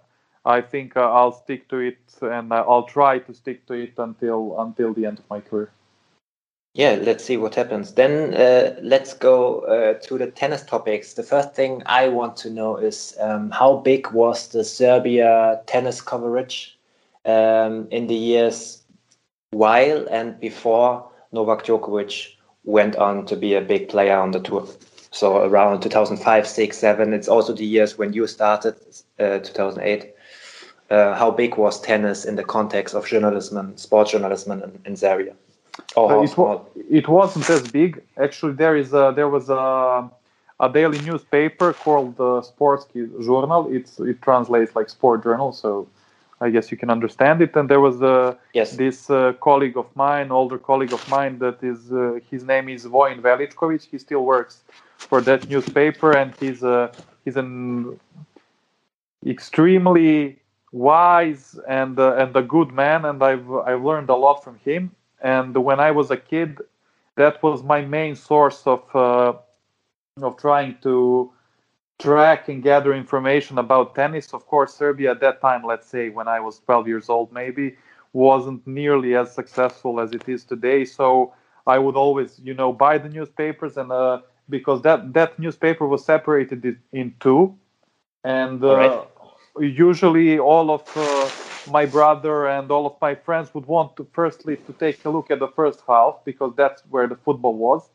[0.45, 3.95] I think uh, I'll stick to it, and uh, I'll try to stick to it
[3.99, 5.71] until until the end of my career.
[6.75, 7.95] Yeah, let's see what happens.
[7.95, 8.33] Then
[8.83, 11.15] let's go to the tennis topics.
[11.15, 16.01] The first thing I want to know is um, how big was the Serbia tennis
[16.01, 16.79] coverage
[17.25, 18.83] um, in the years
[19.51, 24.67] while and before Novak Djokovic went on to be a big player on the tour.
[25.11, 27.13] So around 2005, 6, 7.
[27.15, 28.75] It's also the years when you started,
[29.19, 30.15] uh, 2008.
[30.91, 34.97] Uh, how big was tennis in the context of journalism, and sports journalism in, in
[34.97, 35.35] Serbia?
[35.97, 38.03] Oh, it, wa- it wasn't as big.
[38.17, 40.11] Actually, there is a, there was a,
[40.61, 43.69] a daily newspaper called the Sportski Journal.
[43.71, 45.53] It's it translates like sport journal.
[45.53, 45.87] So
[46.41, 47.55] I guess you can understand it.
[47.57, 48.77] And there was uh, yes.
[48.77, 52.87] this uh, colleague of mine, older colleague of mine, that is uh, his name is
[52.87, 53.85] Vojin Velichkovic.
[53.91, 54.63] He still works
[54.97, 56.93] for that newspaper, and he's uh,
[57.25, 57.99] he's an
[59.27, 60.39] extremely
[60.73, 63.05] wise and uh, and a good man.
[63.05, 64.91] And I've I've learned a lot from him.
[65.21, 66.59] And when I was a kid,
[67.17, 69.35] that was my main source of uh,
[70.23, 71.33] of trying to
[71.99, 74.33] track and gather information about tennis.
[74.33, 77.77] Of course, Serbia at that time, let's say when I was 12 years old, maybe
[78.13, 80.85] wasn't nearly as successful as it is today.
[80.85, 81.35] So
[81.67, 86.05] I would always, you know, buy the newspapers and uh, because that that newspaper was
[86.05, 87.57] separated in two,
[88.25, 89.05] and uh.
[89.61, 91.29] Usually all of uh,
[91.71, 95.31] my brother and all of my friends would want to firstly to take a look
[95.31, 97.89] at the first half because that's where the football was,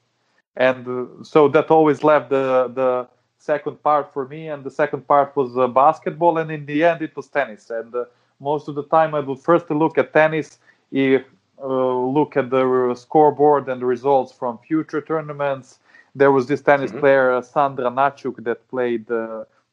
[0.55, 5.07] and uh, so that always left the the second part for me, and the second
[5.07, 7.69] part was uh, basketball, and in the end it was tennis.
[7.69, 8.05] And uh,
[8.39, 10.59] most of the time I would first look at tennis,
[10.91, 11.23] if,
[11.61, 15.79] uh, look at the scoreboard and the results from future tournaments.
[16.15, 16.99] There was this tennis mm-hmm.
[16.99, 19.09] player Sandra Načuk that played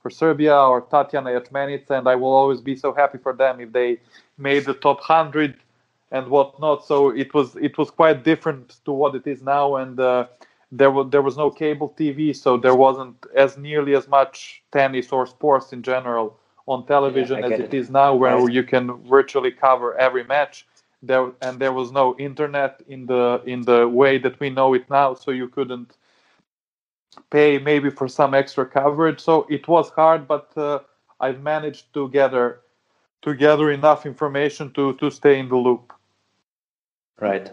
[0.02, 3.72] for Serbia or Tatiana Ječmenica, and I will always be so happy for them if
[3.72, 3.98] they
[4.38, 5.56] made the top hundred
[6.10, 6.86] and whatnot.
[6.86, 10.26] So it was it was quite different to what it is now, and uh,
[10.72, 15.12] there was there was no cable TV, so there wasn't as nearly as much tennis
[15.12, 16.36] or sports in general
[16.66, 20.66] on television yeah, as it, it is now, where you can virtually cover every match.
[21.02, 24.88] There and there was no internet in the in the way that we know it
[24.90, 25.96] now, so you couldn't
[27.30, 29.20] pay maybe for some extra coverage.
[29.20, 30.80] So it was hard, but uh,
[31.20, 32.60] I've managed to gather
[33.22, 35.92] to gather enough information to to stay in the loop.
[37.20, 37.52] Right.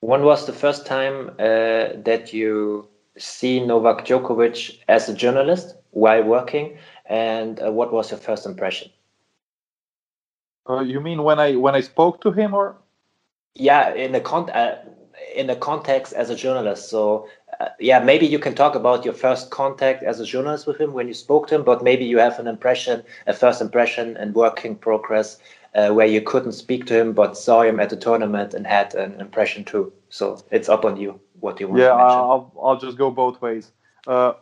[0.00, 6.24] When was the first time uh, that you see Novak Djokovic as a journalist while
[6.24, 8.90] working, and uh, what was your first impression?
[10.68, 12.76] Uh, you mean when I when I spoke to him, or?
[13.54, 14.78] Yeah, in the con uh,
[15.34, 16.88] in the context as a journalist.
[16.88, 17.28] So
[17.78, 21.08] yeah, maybe you can talk about your first contact as a journalist with him when
[21.08, 24.76] you spoke to him, but maybe you have an impression, a first impression and working
[24.76, 25.38] progress
[25.74, 28.94] uh, where you couldn't speak to him but saw him at the tournament and had
[28.94, 29.92] an impression too.
[30.08, 31.80] So it's up on you what you want.
[31.80, 33.72] Yeah, I'll I'll just go both ways.
[34.06, 34.34] Uh,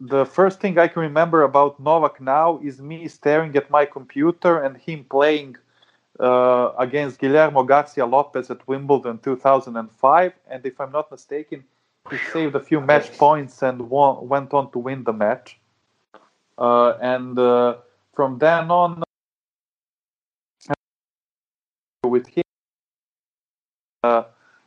[0.00, 4.62] the first thing I can remember about Novak now is me staring at my computer
[4.62, 5.56] and him playing
[6.18, 10.32] uh, against Guillermo Garcia Lopez at Wimbledon 2005.
[10.50, 11.64] And if I'm not mistaken,
[12.12, 15.58] he saved a few match points and won, went on to win the match.
[16.58, 17.76] Uh, and uh,
[18.14, 19.02] from then on,
[22.04, 22.44] with him
[24.04, 24.24] uh,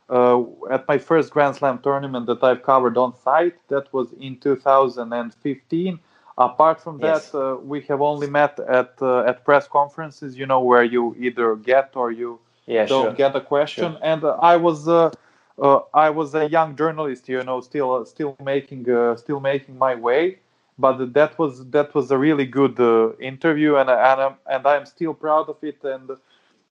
[0.08, 3.56] uh, at my first Grand Slam tournament that I've covered on site.
[3.68, 5.98] That was in 2015.
[6.38, 7.30] Apart from yes.
[7.30, 10.36] that, uh, we have only met at uh, at press conferences.
[10.36, 13.12] You know, where you either get or you yeah, don't sure.
[13.14, 13.92] get a question.
[13.92, 14.00] Sure.
[14.02, 14.86] And uh, I was
[15.60, 17.28] uh, I was a young journalist.
[17.28, 18.84] You know, still still making
[19.16, 20.38] still making my way.
[20.78, 22.78] But that was that was a really good
[23.20, 25.82] interview, and and I'm, and I'm still proud of it.
[25.84, 26.10] And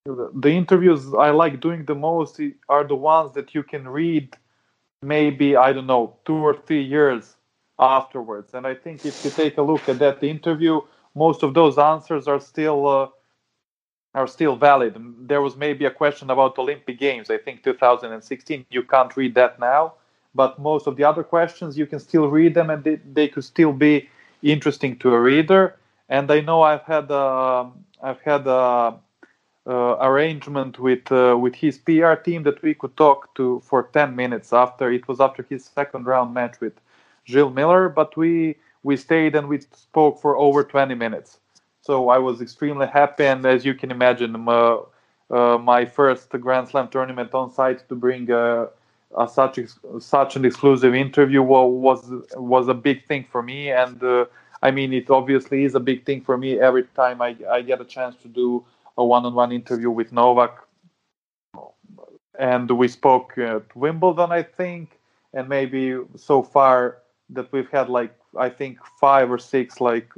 [0.06, 4.38] the interviews I like doing the most are the ones that you can read
[5.02, 7.36] maybe I don't know two or three years
[7.80, 8.54] afterwards.
[8.54, 10.82] And I think if you take a look at that interview,
[11.14, 13.08] most of those answers are still uh,
[14.16, 14.96] are still valid.
[15.28, 18.66] There was maybe a question about Olympic Games, I think 2016.
[18.70, 19.94] You can't read that now,
[20.34, 23.44] but most of the other questions you can still read them, and they, they could
[23.44, 24.10] still be
[24.42, 25.76] interesting to a reader.
[26.08, 27.70] And I know I've had a,
[28.02, 28.96] I've had a,
[29.68, 34.16] uh, arrangement with uh, with his PR team that we could talk to for 10
[34.16, 36.74] minutes after it was after his second round match with
[37.26, 41.40] Gilles Muller, but we we stayed and we spoke for over 20 minutes.
[41.86, 44.78] So I was extremely happy, and as you can imagine, uh,
[45.30, 48.70] uh, my first Grand Slam tournament on site to bring uh,
[49.28, 49.60] such
[50.00, 54.02] such an exclusive interview was was a big thing for me, and
[54.64, 57.80] I mean it obviously is a big thing for me every time I, I get
[57.82, 58.66] a chance to do
[58.98, 60.58] a one-on-one interview with Novak,
[62.40, 65.00] and we spoke at Wimbledon, I think,
[65.36, 66.98] and maybe so far
[67.30, 70.10] that we've had like I think five or six like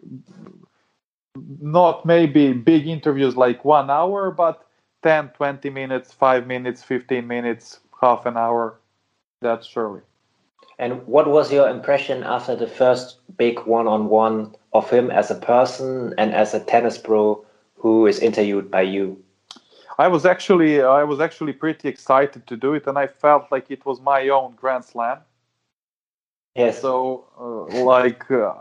[1.61, 4.65] not maybe big interviews like one hour, but
[5.03, 8.79] 10, 20 minutes, five minutes, 15 minutes, half an hour.
[9.41, 10.01] That's surely.
[10.79, 15.31] And what was your impression after the first big one on one of him as
[15.31, 17.43] a person and as a tennis pro
[17.75, 19.21] who is interviewed by you?
[19.99, 23.71] I was actually I was actually pretty excited to do it, and I felt like
[23.71, 25.19] it was my own Grand Slam.
[26.57, 26.81] Yes.
[26.81, 28.53] So, uh, like uh,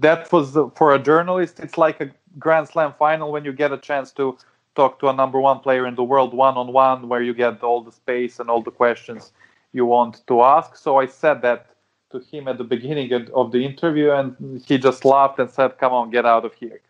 [0.00, 3.70] that was uh, for a journalist, it's like a Grand Slam final when you get
[3.70, 4.38] a chance to
[4.74, 7.62] talk to a number one player in the world one on one, where you get
[7.62, 9.32] all the space and all the questions
[9.72, 10.76] you want to ask.
[10.76, 11.66] So I said that
[12.12, 15.92] to him at the beginning of the interview, and he just laughed and said, "Come
[15.92, 16.80] on, get out of here."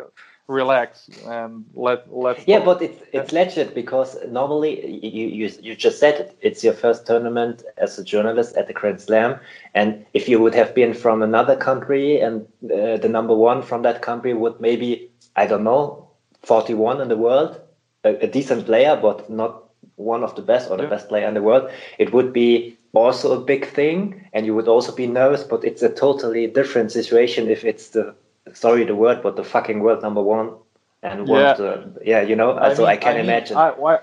[0.46, 5.98] Relax and let let yeah but it's it's legit because normally you, you you just
[5.98, 6.36] said it.
[6.42, 9.38] It's your first tournament as a journalist at the grand slam.
[9.74, 13.82] And if you would have been from another country and uh, the number one from
[13.82, 16.08] that country would maybe i don't know
[16.42, 17.60] 41 in the world
[18.04, 19.64] a, a decent player but not
[19.96, 20.90] one of the best or the yeah.
[20.90, 24.24] best player in the world it would be also a big thing.
[24.32, 28.14] And you would also be nervous but it's a totally different situation if it's the
[28.54, 30.54] sorry the word, but the fucking world number one
[31.02, 31.54] and yeah.
[31.54, 32.58] the yeah, you know.
[32.58, 33.56] I so mean, I can I mean, imagine.
[33.56, 33.98] I,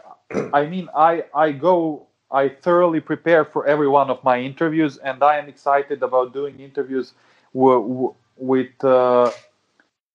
[0.54, 2.08] I mean, I I go.
[2.32, 6.60] I thoroughly prepare for every one of my interviews, and I am excited about doing
[6.60, 7.14] interviews
[7.54, 8.84] w- with.
[8.84, 9.32] Uh,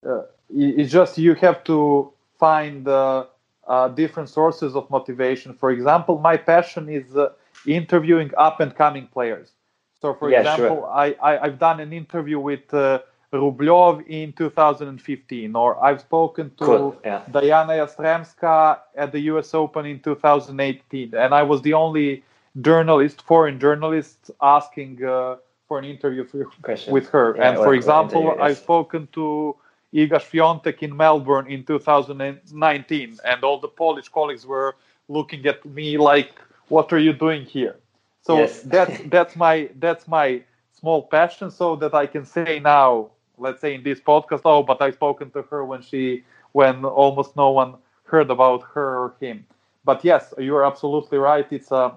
[0.08, 0.22] uh,
[0.54, 3.26] it's just you have to find uh,
[3.66, 5.54] uh, different sources of motivation.
[5.54, 7.30] For example, my passion is uh,
[7.66, 9.52] interviewing up and coming players.
[10.00, 10.90] So, for yeah, example, sure.
[10.90, 13.00] I, I have done an interview with uh,
[13.36, 16.96] Rublev in 2015, or I've spoken to cool.
[17.04, 17.22] yeah.
[17.30, 22.22] Diana Yastremska at the US Open in 2018, and I was the only
[22.60, 25.36] journalist, foreign journalist, asking uh,
[25.68, 26.46] for an interview for,
[26.88, 27.36] with her.
[27.36, 29.56] Yeah, and for example, I've spoken to
[29.94, 34.76] Iga Swiatek in Melbourne in 2019, and all the Polish colleagues were
[35.08, 36.32] looking at me like,
[36.68, 37.76] "What are you doing here?"
[38.22, 38.62] So yes.
[38.62, 40.42] that's that's my that's my
[40.78, 44.42] small passion, so that I can say now let's say in this podcast.
[44.44, 47.74] Oh but i've spoken to her when she when almost no one
[48.04, 49.46] heard about her or him.
[49.84, 51.46] But yes you're absolutely right.
[51.50, 51.96] It's a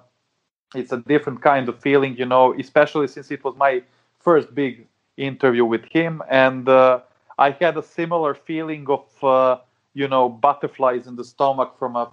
[0.75, 3.81] it's a different kind of feeling you know especially since it was my
[4.19, 4.87] first big
[5.17, 6.21] interview with him.
[6.29, 7.01] And uh,
[7.37, 9.57] i had a similar feeling of uh,
[9.93, 12.11] you know butterflies in the stomach from a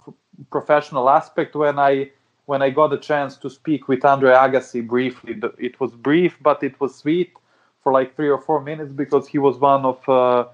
[0.50, 2.10] professional aspect when i
[2.46, 5.34] when i got a chance to speak with andre agassi briefly.
[5.58, 7.32] It was brief but it was sweet
[7.86, 10.44] for like three or four minutes because he was one of uh,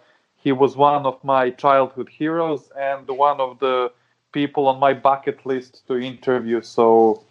[0.45, 3.91] he was one of my childhood heroes and one of the
[4.33, 6.61] people on my bucket list to interview.
[6.61, 7.25] So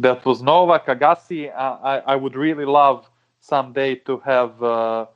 [0.00, 1.42] that was Novak Agassi.
[1.54, 3.06] I, I would really love
[3.40, 5.06] someday to have uh,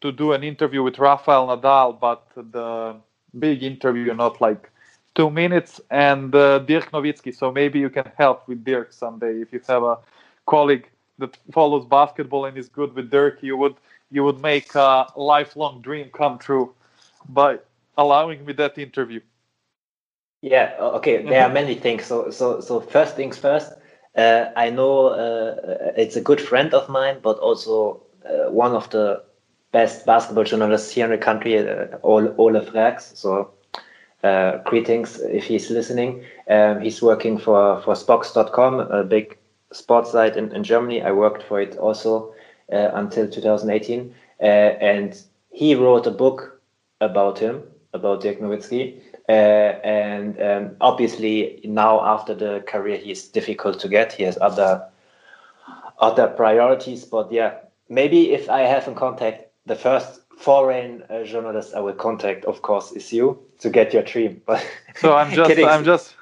[0.00, 2.96] to do an interview with Rafael Nadal, but the
[3.38, 4.72] big interview, not like
[5.14, 7.32] two minutes, and uh, Dirk Nowitzki.
[7.32, 9.98] So maybe you can help with Dirk someday if you have a
[10.46, 10.88] colleague
[11.18, 13.76] that follows basketball and is good with Dirk, you would
[14.10, 16.72] you would make a lifelong dream come true
[17.28, 17.58] by
[17.96, 19.20] allowing me that interview.
[20.40, 20.74] Yeah.
[20.78, 21.22] Okay.
[21.24, 22.04] There are many things.
[22.04, 23.72] So so so first things first.
[24.16, 28.88] Uh, I know uh, it's a good friend of mine, but also uh, one of
[28.90, 29.24] the
[29.72, 33.16] best basketball journalists here in the country, uh, Ole Frerks.
[33.16, 33.50] So
[34.22, 36.24] uh, greetings if he's listening.
[36.48, 39.36] Um, he's working for for Spox.com, a big
[39.72, 41.02] sports site in, in Germany.
[41.02, 42.34] I worked for it also
[42.72, 46.60] uh, until 2018, uh, and he wrote a book
[47.00, 47.62] about him,
[47.92, 49.00] about Dirk Nowitzki.
[49.26, 49.32] Uh,
[49.82, 54.12] and um, obviously now after the career he's difficult to get.
[54.12, 54.86] He has other
[55.98, 57.54] other priorities, but yeah,
[57.88, 62.60] maybe if I have in contact the first foreign uh, journalist I will contact, of
[62.60, 64.42] course, is you to get your dream.
[64.44, 66.13] But so I'm just I'm just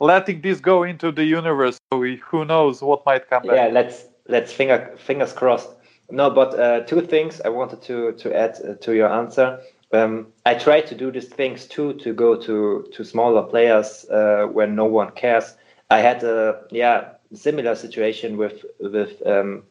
[0.00, 1.78] letting this go into the universe.
[1.92, 3.56] So we, who knows what might come back.
[3.56, 5.68] Yeah, let's let's finger fingers crossed.
[6.10, 9.60] No, but uh, two things I wanted to to add uh, to your answer.
[9.92, 14.46] Um, I try to do these things too to go to to smaller players uh,
[14.46, 15.56] when no one cares.
[15.90, 19.62] I had a yeah similar situation with with um,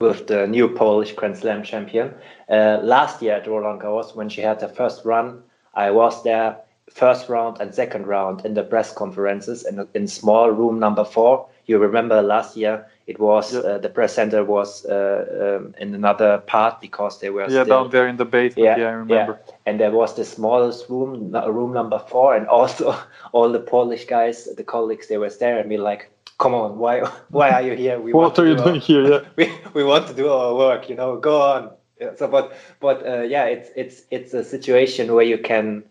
[0.00, 2.14] with the new Polish Grand Slam champion
[2.50, 5.42] uh, last year at Roland Garros when she had her first run.
[5.74, 6.58] I was there
[6.90, 11.48] first round and second round in the press conferences in, in small room number four.
[11.66, 16.38] You remember last year it was uh, the press center was uh, um, in another
[16.38, 18.64] part because they were yeah still, down there in the basement.
[18.64, 19.40] Yeah, yeah I remember.
[19.46, 19.54] Yeah.
[19.66, 22.96] And there was the smallest room, room number four, and also
[23.32, 27.00] all the Polish guys, the colleagues, they were staring at me like, "Come on, why
[27.30, 28.00] why are you here?
[28.00, 29.10] We what are you doing our, here?
[29.10, 30.88] Yeah, we we want to do our work.
[30.88, 31.70] You know, go on."
[32.00, 35.84] Yeah, so, but but uh, yeah, it's it's it's a situation where you can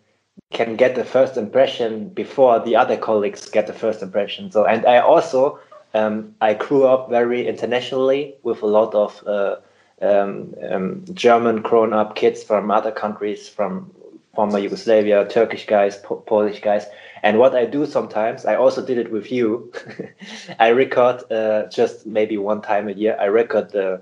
[0.52, 4.52] can get the first impression before the other colleagues get the first impression.
[4.52, 5.60] So, and I also
[5.94, 9.56] um, I grew up very internationally with a lot of uh,
[10.02, 13.92] um, um, German grown-up kids from other countries, from
[14.36, 16.86] former Yugoslavia, Turkish guys, po- Polish guys.
[17.24, 19.72] And what I do sometimes, I also did it with you.
[20.60, 23.18] I record uh, just maybe one time a year.
[23.20, 24.02] I record the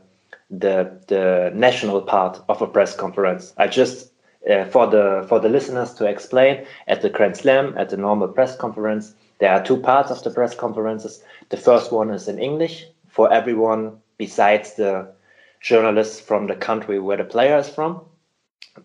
[0.50, 3.54] the the national part of a press conference.
[3.58, 4.13] I just
[4.50, 8.28] uh, for the for the listeners to explain at the Grand Slam at the normal
[8.28, 9.14] press conference.
[9.40, 11.24] There are two parts of the press conferences.
[11.50, 15.08] The first one is in English for everyone besides the
[15.62, 18.02] journalists from the country where the player is from.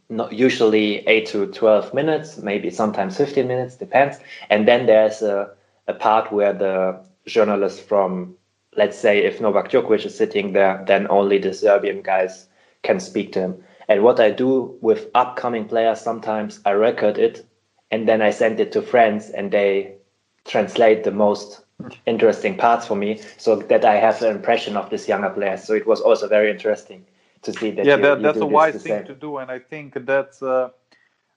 [0.09, 4.19] Not usually eight to twelve minutes, maybe sometimes fifteen minutes, depends.
[4.51, 5.51] And then there's a,
[5.87, 8.35] a part where the journalists from
[8.77, 12.47] let's say if Novak Djokovic is sitting there, then only the Serbian guys
[12.83, 13.65] can speak to him.
[13.89, 17.47] And what I do with upcoming players, sometimes I record it
[17.91, 19.95] and then I send it to friends and they
[20.45, 21.63] translate the most
[22.07, 25.57] interesting parts for me so that I have an impression of this younger player.
[25.57, 27.07] So it was also very interesting
[27.43, 27.87] to see that.
[27.87, 29.39] Yeah, you, that, you that's a wise thing to do.
[29.39, 30.43] And I think that's.
[30.43, 30.71] Uh,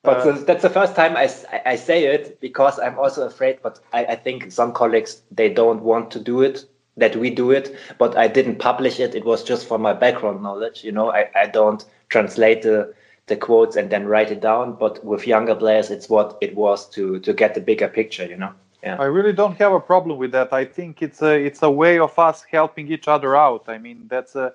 [0.04, 1.30] but uh, that's the first time I,
[1.64, 3.60] I say it because I'm also afraid.
[3.62, 6.66] But I, I think some colleagues they don't want to do it
[6.98, 9.16] that we do it, but I didn't publish it.
[9.16, 10.84] It was just for my background knowledge.
[10.84, 12.94] You know, I, I don't translate the
[13.28, 14.74] the quotes and then write it down.
[14.74, 18.26] But with younger players, it's what it was to to get the bigger picture.
[18.26, 18.54] You know.
[18.84, 18.98] Yeah.
[19.00, 20.52] I really don't have a problem with that.
[20.52, 23.64] I think it's a it's a way of us helping each other out.
[23.68, 24.54] I mean, that's a,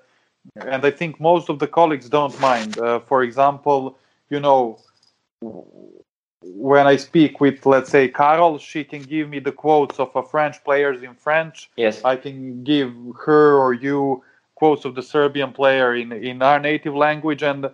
[0.55, 2.77] and I think most of the colleagues don't mind.
[2.77, 3.97] Uh, for example,
[4.29, 4.79] you know,
[6.41, 10.23] when I speak with, let's say, Carol, she can give me the quotes of a
[10.23, 11.69] French players in French.
[11.77, 12.03] Yes.
[12.03, 12.93] I can give
[13.25, 14.23] her or you
[14.57, 17.69] quotes of the Serbian player in in our native language, and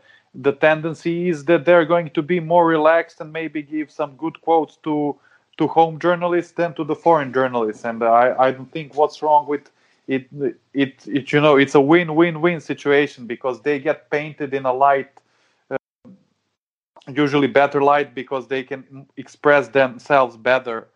[0.48, 4.38] the tendency is that they're going to be more relaxed and maybe give some good
[4.42, 4.96] quotes to
[5.58, 7.86] to home journalists than to the foreign journalists.
[7.86, 9.66] And I I don't think what's wrong with
[10.08, 10.28] it
[10.74, 15.12] it it you know it's a win-win-win situation because they get painted in a light
[15.72, 15.78] uh,
[17.08, 20.88] usually better light because they can express themselves better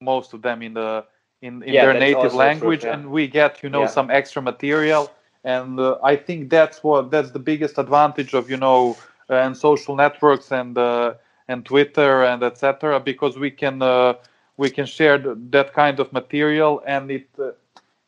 [0.00, 1.04] most of them in the
[1.42, 2.96] in, in yeah, their native language true, yeah.
[2.96, 3.86] and we get you know yeah.
[3.86, 5.10] some extra material
[5.44, 8.96] and uh, i think that's what that's the biggest advantage of you know
[9.30, 11.14] uh, and social networks and uh,
[11.48, 14.14] and twitter and etc because we can uh,
[14.56, 17.50] we can share th- that kind of material and it uh,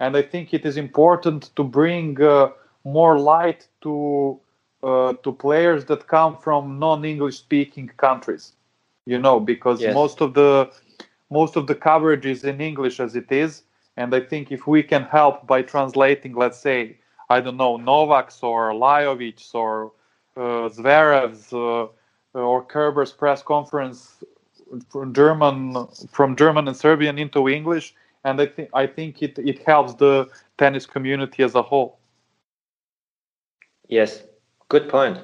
[0.00, 2.48] and i think it is important to bring uh,
[2.84, 4.38] more light to
[4.84, 8.52] uh, to players that come from non-English speaking countries.
[9.06, 9.94] You know, because yes.
[9.94, 10.70] most of the
[11.40, 13.62] most of the coverage is in English as it is,
[13.96, 16.78] and I think if we can help by translating, let's say,
[17.28, 19.92] I don't know, Novak's or Lajovic or
[20.36, 21.86] uh, Zverev's uh,
[22.52, 23.98] or Kerber's press conference
[24.90, 29.58] from German from German and Serbian into English, and I think I think it it
[29.70, 30.14] helps the
[30.58, 31.98] tennis community as a whole.
[33.88, 34.22] Yes,
[34.68, 35.18] Good point.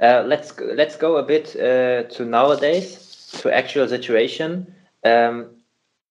[0.00, 4.72] Uh, let's let's go a bit uh, to nowadays, to actual situation.
[5.04, 5.50] Um,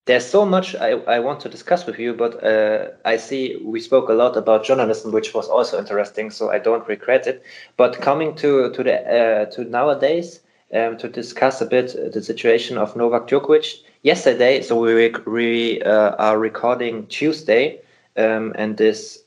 [0.05, 3.79] there's so much I, I want to discuss with you, but uh, I see we
[3.79, 6.31] spoke a lot about journalism, which was also interesting.
[6.31, 7.43] So I don't regret it.
[7.75, 10.39] But coming to to the uh, to nowadays,
[10.73, 13.81] um, to discuss a bit the situation of Novak Djokovic.
[14.03, 17.81] Yesterday, so we we uh, are recording Tuesday,
[18.15, 19.23] um, and this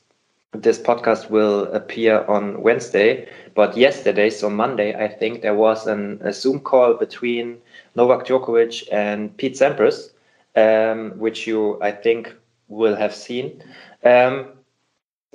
[0.53, 3.29] this podcast will appear on Wednesday.
[3.53, 7.57] But yesterday, so Monday, I think there was an, a Zoom call between
[7.95, 10.11] Novak Djokovic and Pete Sampras,
[10.55, 12.33] um, which you, I think,
[12.67, 13.63] will have seen.
[14.03, 14.47] Um,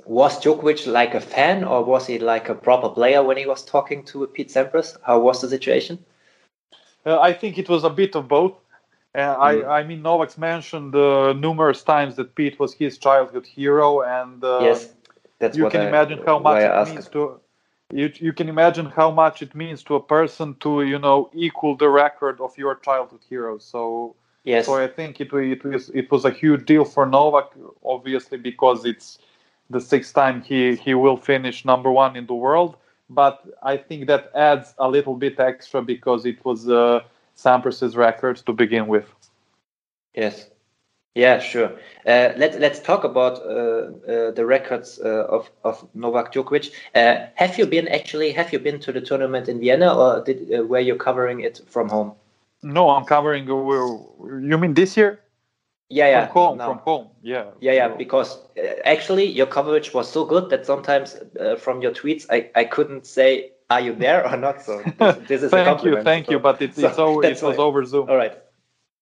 [0.05, 3.63] was Djokovic like a fan or was he like a proper player when he was
[3.63, 4.97] talking to Pete Sampras?
[5.03, 6.03] How was the situation?
[7.05, 8.53] Uh, I think it was a bit of both.
[9.15, 9.65] Uh, mm.
[9.65, 14.43] I, I mean, Novak's mentioned uh, numerous times that Pete was his childhood hero, and
[14.43, 14.89] uh, yes,
[15.39, 17.39] that's you can I, imagine how much it means to
[17.91, 18.11] you.
[18.15, 21.89] You can imagine how much it means to a person to you know equal the
[21.89, 23.57] record of your childhood hero.
[23.57, 27.51] So yes, so I think it it was it was a huge deal for Novak,
[27.83, 29.19] obviously because it's
[29.69, 32.77] the sixth time he he will finish number one in the world.
[33.09, 37.01] But I think that adds a little bit extra because it was uh,
[37.37, 39.07] Sampras's record to begin with.
[40.13, 40.49] Yes.
[41.17, 41.71] Yeah, sure.
[42.05, 46.71] Uh, let's let's talk about uh, uh, the records uh, of of Novak Djokovic.
[46.93, 48.31] Uh, have you been actually?
[48.33, 51.61] Have you been to the tournament in Vienna, or did uh, were you covering it
[51.67, 52.13] from home?
[52.61, 53.47] No, I'm covering.
[53.47, 55.19] you mean this year?
[55.89, 56.25] Yeah, yeah.
[56.27, 56.65] From home, no.
[56.65, 57.07] from home.
[57.23, 57.45] Yeah.
[57.61, 57.87] Yeah, yeah.
[57.87, 58.37] Because
[58.85, 61.17] actually, your coverage was so good that sometimes
[61.57, 64.61] from your tweets, I I couldn't say are you there or not?
[64.61, 66.39] So this, this is thank you, thank so, you.
[66.39, 68.09] But it, so it's it was over Zoom.
[68.09, 68.37] All right.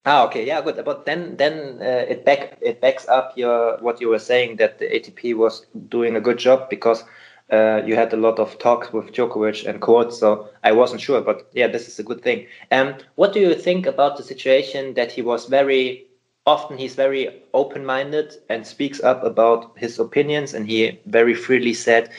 [0.05, 0.83] Ah, okay, yeah, good.
[0.85, 4.77] But then, then uh, it back it backs up your what you were saying that
[4.77, 7.03] the ATP was doing a good job because
[7.51, 10.13] uh, you had a lot of talks with Djokovic and Court.
[10.13, 12.45] So I wasn't sure, but yeah, this is a good thing.
[12.71, 16.05] Um, what do you think about the situation that he was very
[16.45, 22.11] often he's very open-minded and speaks up about his opinions, and he very freely said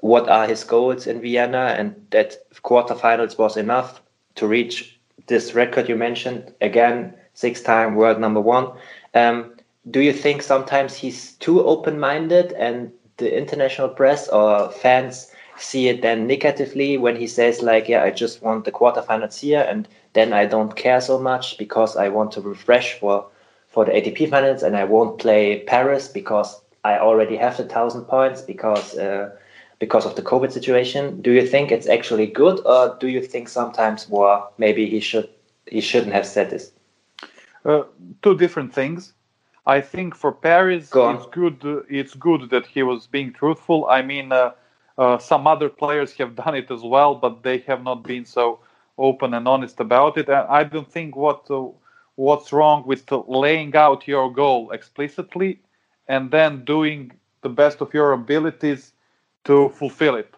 [0.00, 4.00] what are his goals in Vienna, and that quarterfinals was enough
[4.36, 8.72] to reach this record you mentioned again six-time world number one.
[9.14, 9.52] Um,
[9.90, 16.02] do you think sometimes he's too open-minded and the international press or fans see it
[16.02, 20.32] then negatively when he says like, yeah, I just want the quarterfinals here and then
[20.32, 23.26] I don't care so much because I want to refresh for
[23.68, 28.02] for the ATP finals and I won't play Paris because I already have the thousand
[28.02, 29.30] points because uh,
[29.78, 31.20] because of the COVID situation.
[31.20, 35.28] Do you think it's actually good, or do you think sometimes, well, maybe he should
[35.66, 36.72] he shouldn't have said this?
[37.64, 37.84] Uh,
[38.22, 39.14] two different things.
[39.66, 41.64] I think for Paris, it's good.
[41.64, 43.86] Uh, it's good that he was being truthful.
[43.88, 44.52] I mean, uh,
[44.98, 48.60] uh, some other players have done it as well, but they have not been so
[48.98, 50.28] open and honest about it.
[50.28, 51.68] And I don't think what uh,
[52.16, 55.58] what's wrong with laying out your goal explicitly
[56.06, 57.12] and then doing
[57.42, 58.92] the best of your abilities
[59.44, 60.34] to fulfill it.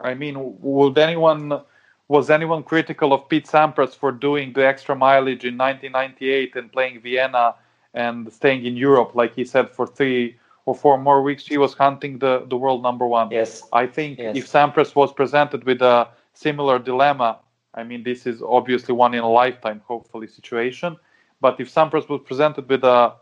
[0.00, 1.60] I mean, would anyone
[2.08, 7.00] was anyone critical of Pete Sampras for doing the extra mileage in 1998 and playing
[7.00, 7.54] Vienna
[7.94, 11.46] and staying in Europe, like he said, for three or four more weeks?
[11.46, 13.30] He was hunting the, the world number one.
[13.30, 13.62] Yes.
[13.72, 14.36] I think yes.
[14.36, 17.38] if Sampras was presented with a similar dilemma,
[17.74, 20.96] I mean, this is obviously one in a lifetime, hopefully, situation.
[21.40, 23.14] But if Sampras was presented with a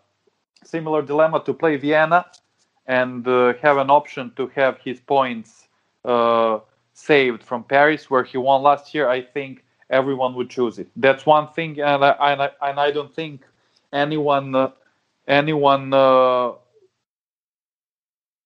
[0.65, 2.27] similar dilemma to play Vienna
[2.87, 5.69] and uh, have an option to have his points.
[6.05, 6.61] Uh,
[6.97, 10.89] saved from Paris, where he won last year, I think everyone would choose it.
[10.97, 13.43] That's one thing, and I and I, and I don't think
[13.93, 14.71] anyone uh,
[15.29, 16.53] anyone uh,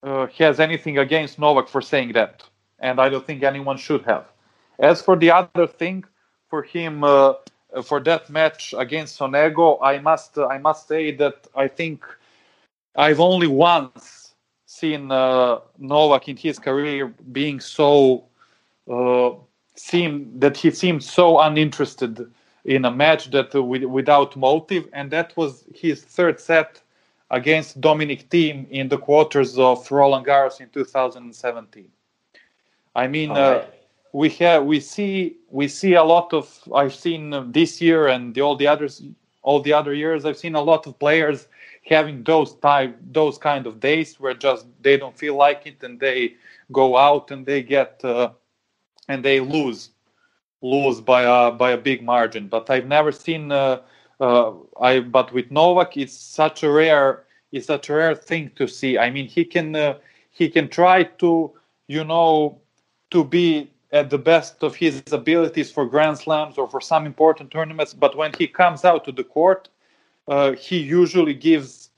[0.03, 2.42] uh, has anything against Novak for saying that,
[2.80, 4.26] and I don't think anyone should have.
[4.80, 6.05] As for the other thing,
[6.48, 7.34] for him uh,
[7.84, 12.05] for that match against Sonego, I must I must say that I think
[12.96, 14.34] I've only once
[14.66, 18.24] seen uh, Novak in his career being so
[18.91, 19.30] uh,
[19.76, 22.30] seemed that he seemed so uninterested
[22.64, 26.80] in a match that uh, with, without motive, and that was his third set
[27.30, 31.88] against Dominic Thiem in the quarters of Roland Garros in 2017.
[32.97, 33.64] I mean, uh,
[34.12, 36.59] we have we see we see a lot of.
[36.74, 39.03] I've seen this year and the, all the others,
[39.43, 40.24] all the other years.
[40.24, 41.47] I've seen a lot of players
[41.86, 46.01] having those type those kind of days where just they don't feel like it and
[46.01, 46.34] they
[46.72, 48.30] go out and they get uh,
[49.11, 49.90] and they lose
[50.62, 52.48] lose by a by a big margin.
[52.48, 53.80] But I've never seen uh,
[54.20, 58.66] uh, I but with Novak it's such a rare it's such a rare thing to
[58.68, 58.98] see.
[58.98, 59.98] I mean he can uh,
[60.30, 61.52] he can try to
[61.88, 62.61] you know
[63.11, 67.50] to be at the best of his abilities for Grand Slams or for some important
[67.50, 69.68] tournaments, but when he comes out to the court,
[70.28, 71.90] uh, he usually gives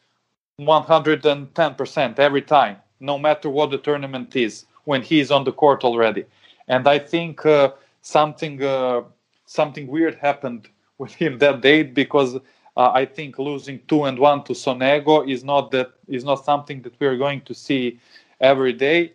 [0.58, 6.24] 110% every time, no matter what the tournament is, when he's on the court already
[6.68, 9.02] and I think uh, something uh,
[9.46, 12.36] something weird happened with him that day because
[12.76, 16.82] uh, I think losing two and one to Sonego is not that is not something
[16.82, 18.00] that we're going to see
[18.40, 19.12] every day.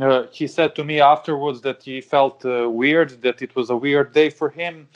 [0.00, 3.76] Uh, he said to me afterwards that he felt uh, weird, that it was a
[3.76, 4.86] weird day for him,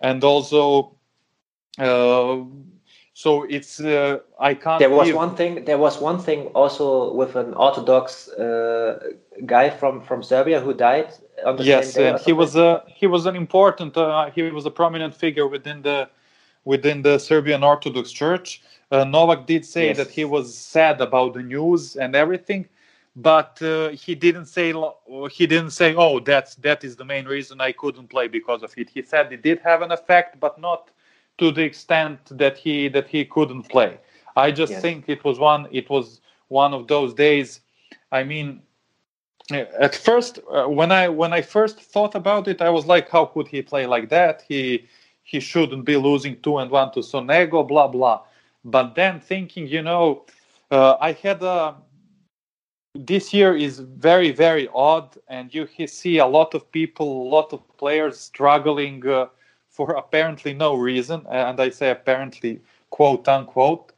[0.00, 0.92] and also
[1.78, 2.36] uh,
[3.22, 4.80] so it's uh, I can't.
[4.80, 5.64] There was one thing.
[5.64, 6.86] There was one thing also
[7.20, 8.98] with an Orthodox uh,
[9.46, 11.08] guy from from Serbia who died
[11.46, 14.74] on the yes, and he was a he was an important uh, he was a
[14.80, 15.98] prominent figure within the
[16.64, 18.48] within the Serbian Orthodox Church.
[18.90, 19.96] Uh, Novak did say Yes.
[19.98, 22.62] that he was sad about the news and everything,
[23.14, 24.66] but uh, he didn't say
[25.38, 28.70] he didn't say oh that's that is the main reason I couldn't play because of
[28.76, 28.90] it.
[28.96, 30.82] He said it did have an effect, but not
[31.38, 33.98] to the extent that he that he couldn't play.
[34.36, 34.82] I just Yes.
[34.82, 37.60] think it was one it was one of those days.
[38.12, 38.62] I mean,
[39.52, 43.08] uh, at first uh, when I when I first thought about it, I was like,
[43.10, 44.42] how could he play like that?
[44.48, 44.86] He
[45.22, 48.22] he shouldn't be losing two and one to Sonego, blah blah.
[48.64, 50.24] But then thinking, you know,
[50.70, 51.76] uh, I had a
[52.94, 57.52] this year is very very odd and you see a lot of people a lot
[57.52, 59.26] of players struggling uh,
[59.72, 62.60] for apparently no reason and i say apparently
[62.90, 63.92] quote unquote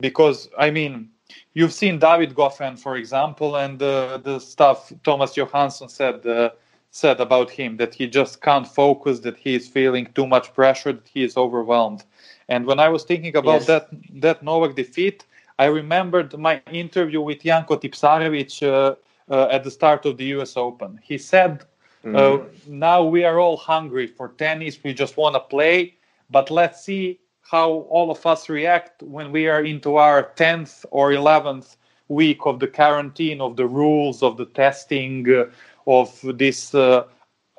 [0.00, 1.10] because i mean
[1.54, 6.50] you've seen david goffin for example and uh, the stuff thomas johansson said uh,
[6.90, 10.92] said about him that he just can't focus that he is feeling too much pressure
[10.92, 12.04] that he is overwhelmed
[12.48, 13.66] and when i was thinking about Yes.
[13.66, 15.24] that that novak defeat
[15.60, 18.94] I remembered my interview with Janko Tipsarevic uh,
[19.30, 20.98] uh, at the start of the US Open.
[21.02, 21.64] He said,
[22.04, 22.16] Mm.
[22.16, 24.78] uh, Now we are all hungry for tennis.
[24.82, 25.96] We just want to play,
[26.30, 31.10] but let's see how all of us react when we are into our 10th or
[31.12, 31.76] 11th
[32.08, 35.46] week of the quarantine, of the rules, of the testing, uh,
[35.86, 36.74] of this.
[36.74, 37.04] Uh,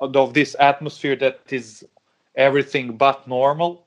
[0.00, 1.84] of this atmosphere that is
[2.36, 3.86] everything but normal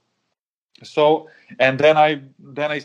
[0.84, 1.30] so
[1.60, 2.82] and then i then i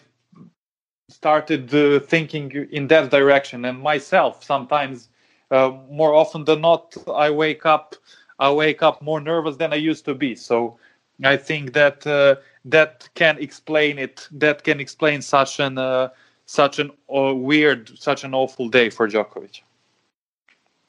[1.08, 5.09] started uh, thinking in that direction and myself sometimes
[5.50, 7.94] uh, more often than not i wake up
[8.38, 10.78] i wake up more nervous than i used to be so
[11.24, 12.34] i think that uh,
[12.64, 16.08] that can explain it that can explain such an uh,
[16.46, 19.62] such an uh, weird such an awful day for Djokovic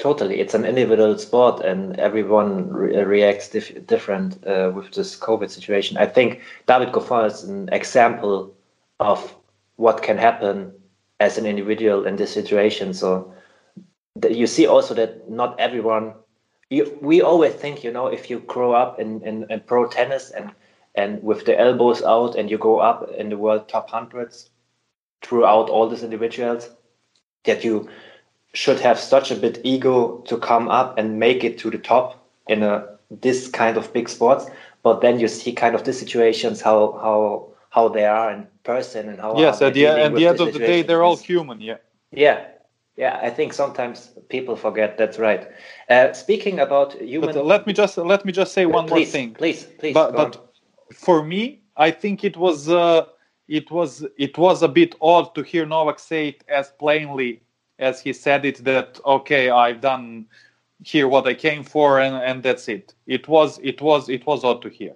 [0.01, 5.51] Totally, it's an individual sport, and everyone re- reacts dif- different uh, with this COVID
[5.51, 5.95] situation.
[5.97, 8.51] I think David Goffin is an example
[8.99, 9.35] of
[9.75, 10.73] what can happen
[11.19, 12.95] as an individual in this situation.
[12.95, 13.31] So
[14.29, 16.13] you see also that not everyone.
[16.69, 20.31] You, we always think, you know, if you grow up in, in, in pro tennis
[20.31, 20.51] and
[20.95, 24.49] and with the elbows out, and you go up in the world top hundreds
[25.21, 26.69] throughout all these individuals,
[27.45, 27.87] that you
[28.53, 32.27] should have such a bit ego to come up and make it to the top
[32.49, 34.47] in a this kind of big sports.
[34.83, 39.07] But then you see kind of the situations how how how they are in person
[39.07, 41.77] and how yes at the, at the end of the day they're all human yeah.
[42.11, 42.50] Yeah
[42.95, 45.47] yeah i think sometimes people forget that's right.
[45.89, 49.05] Uh, speaking about human but uh, let me just let me just say one more
[49.05, 49.33] thing.
[49.33, 50.15] please please but on.
[50.15, 50.53] but
[50.93, 53.05] for me i think it was uh,
[53.47, 57.41] it was it was a bit odd to hear novak say it as plainly
[57.79, 60.25] as he said it that okay i've done
[60.83, 62.93] here what i came for and, and that's it.
[63.05, 64.95] It was it was it was odd to hear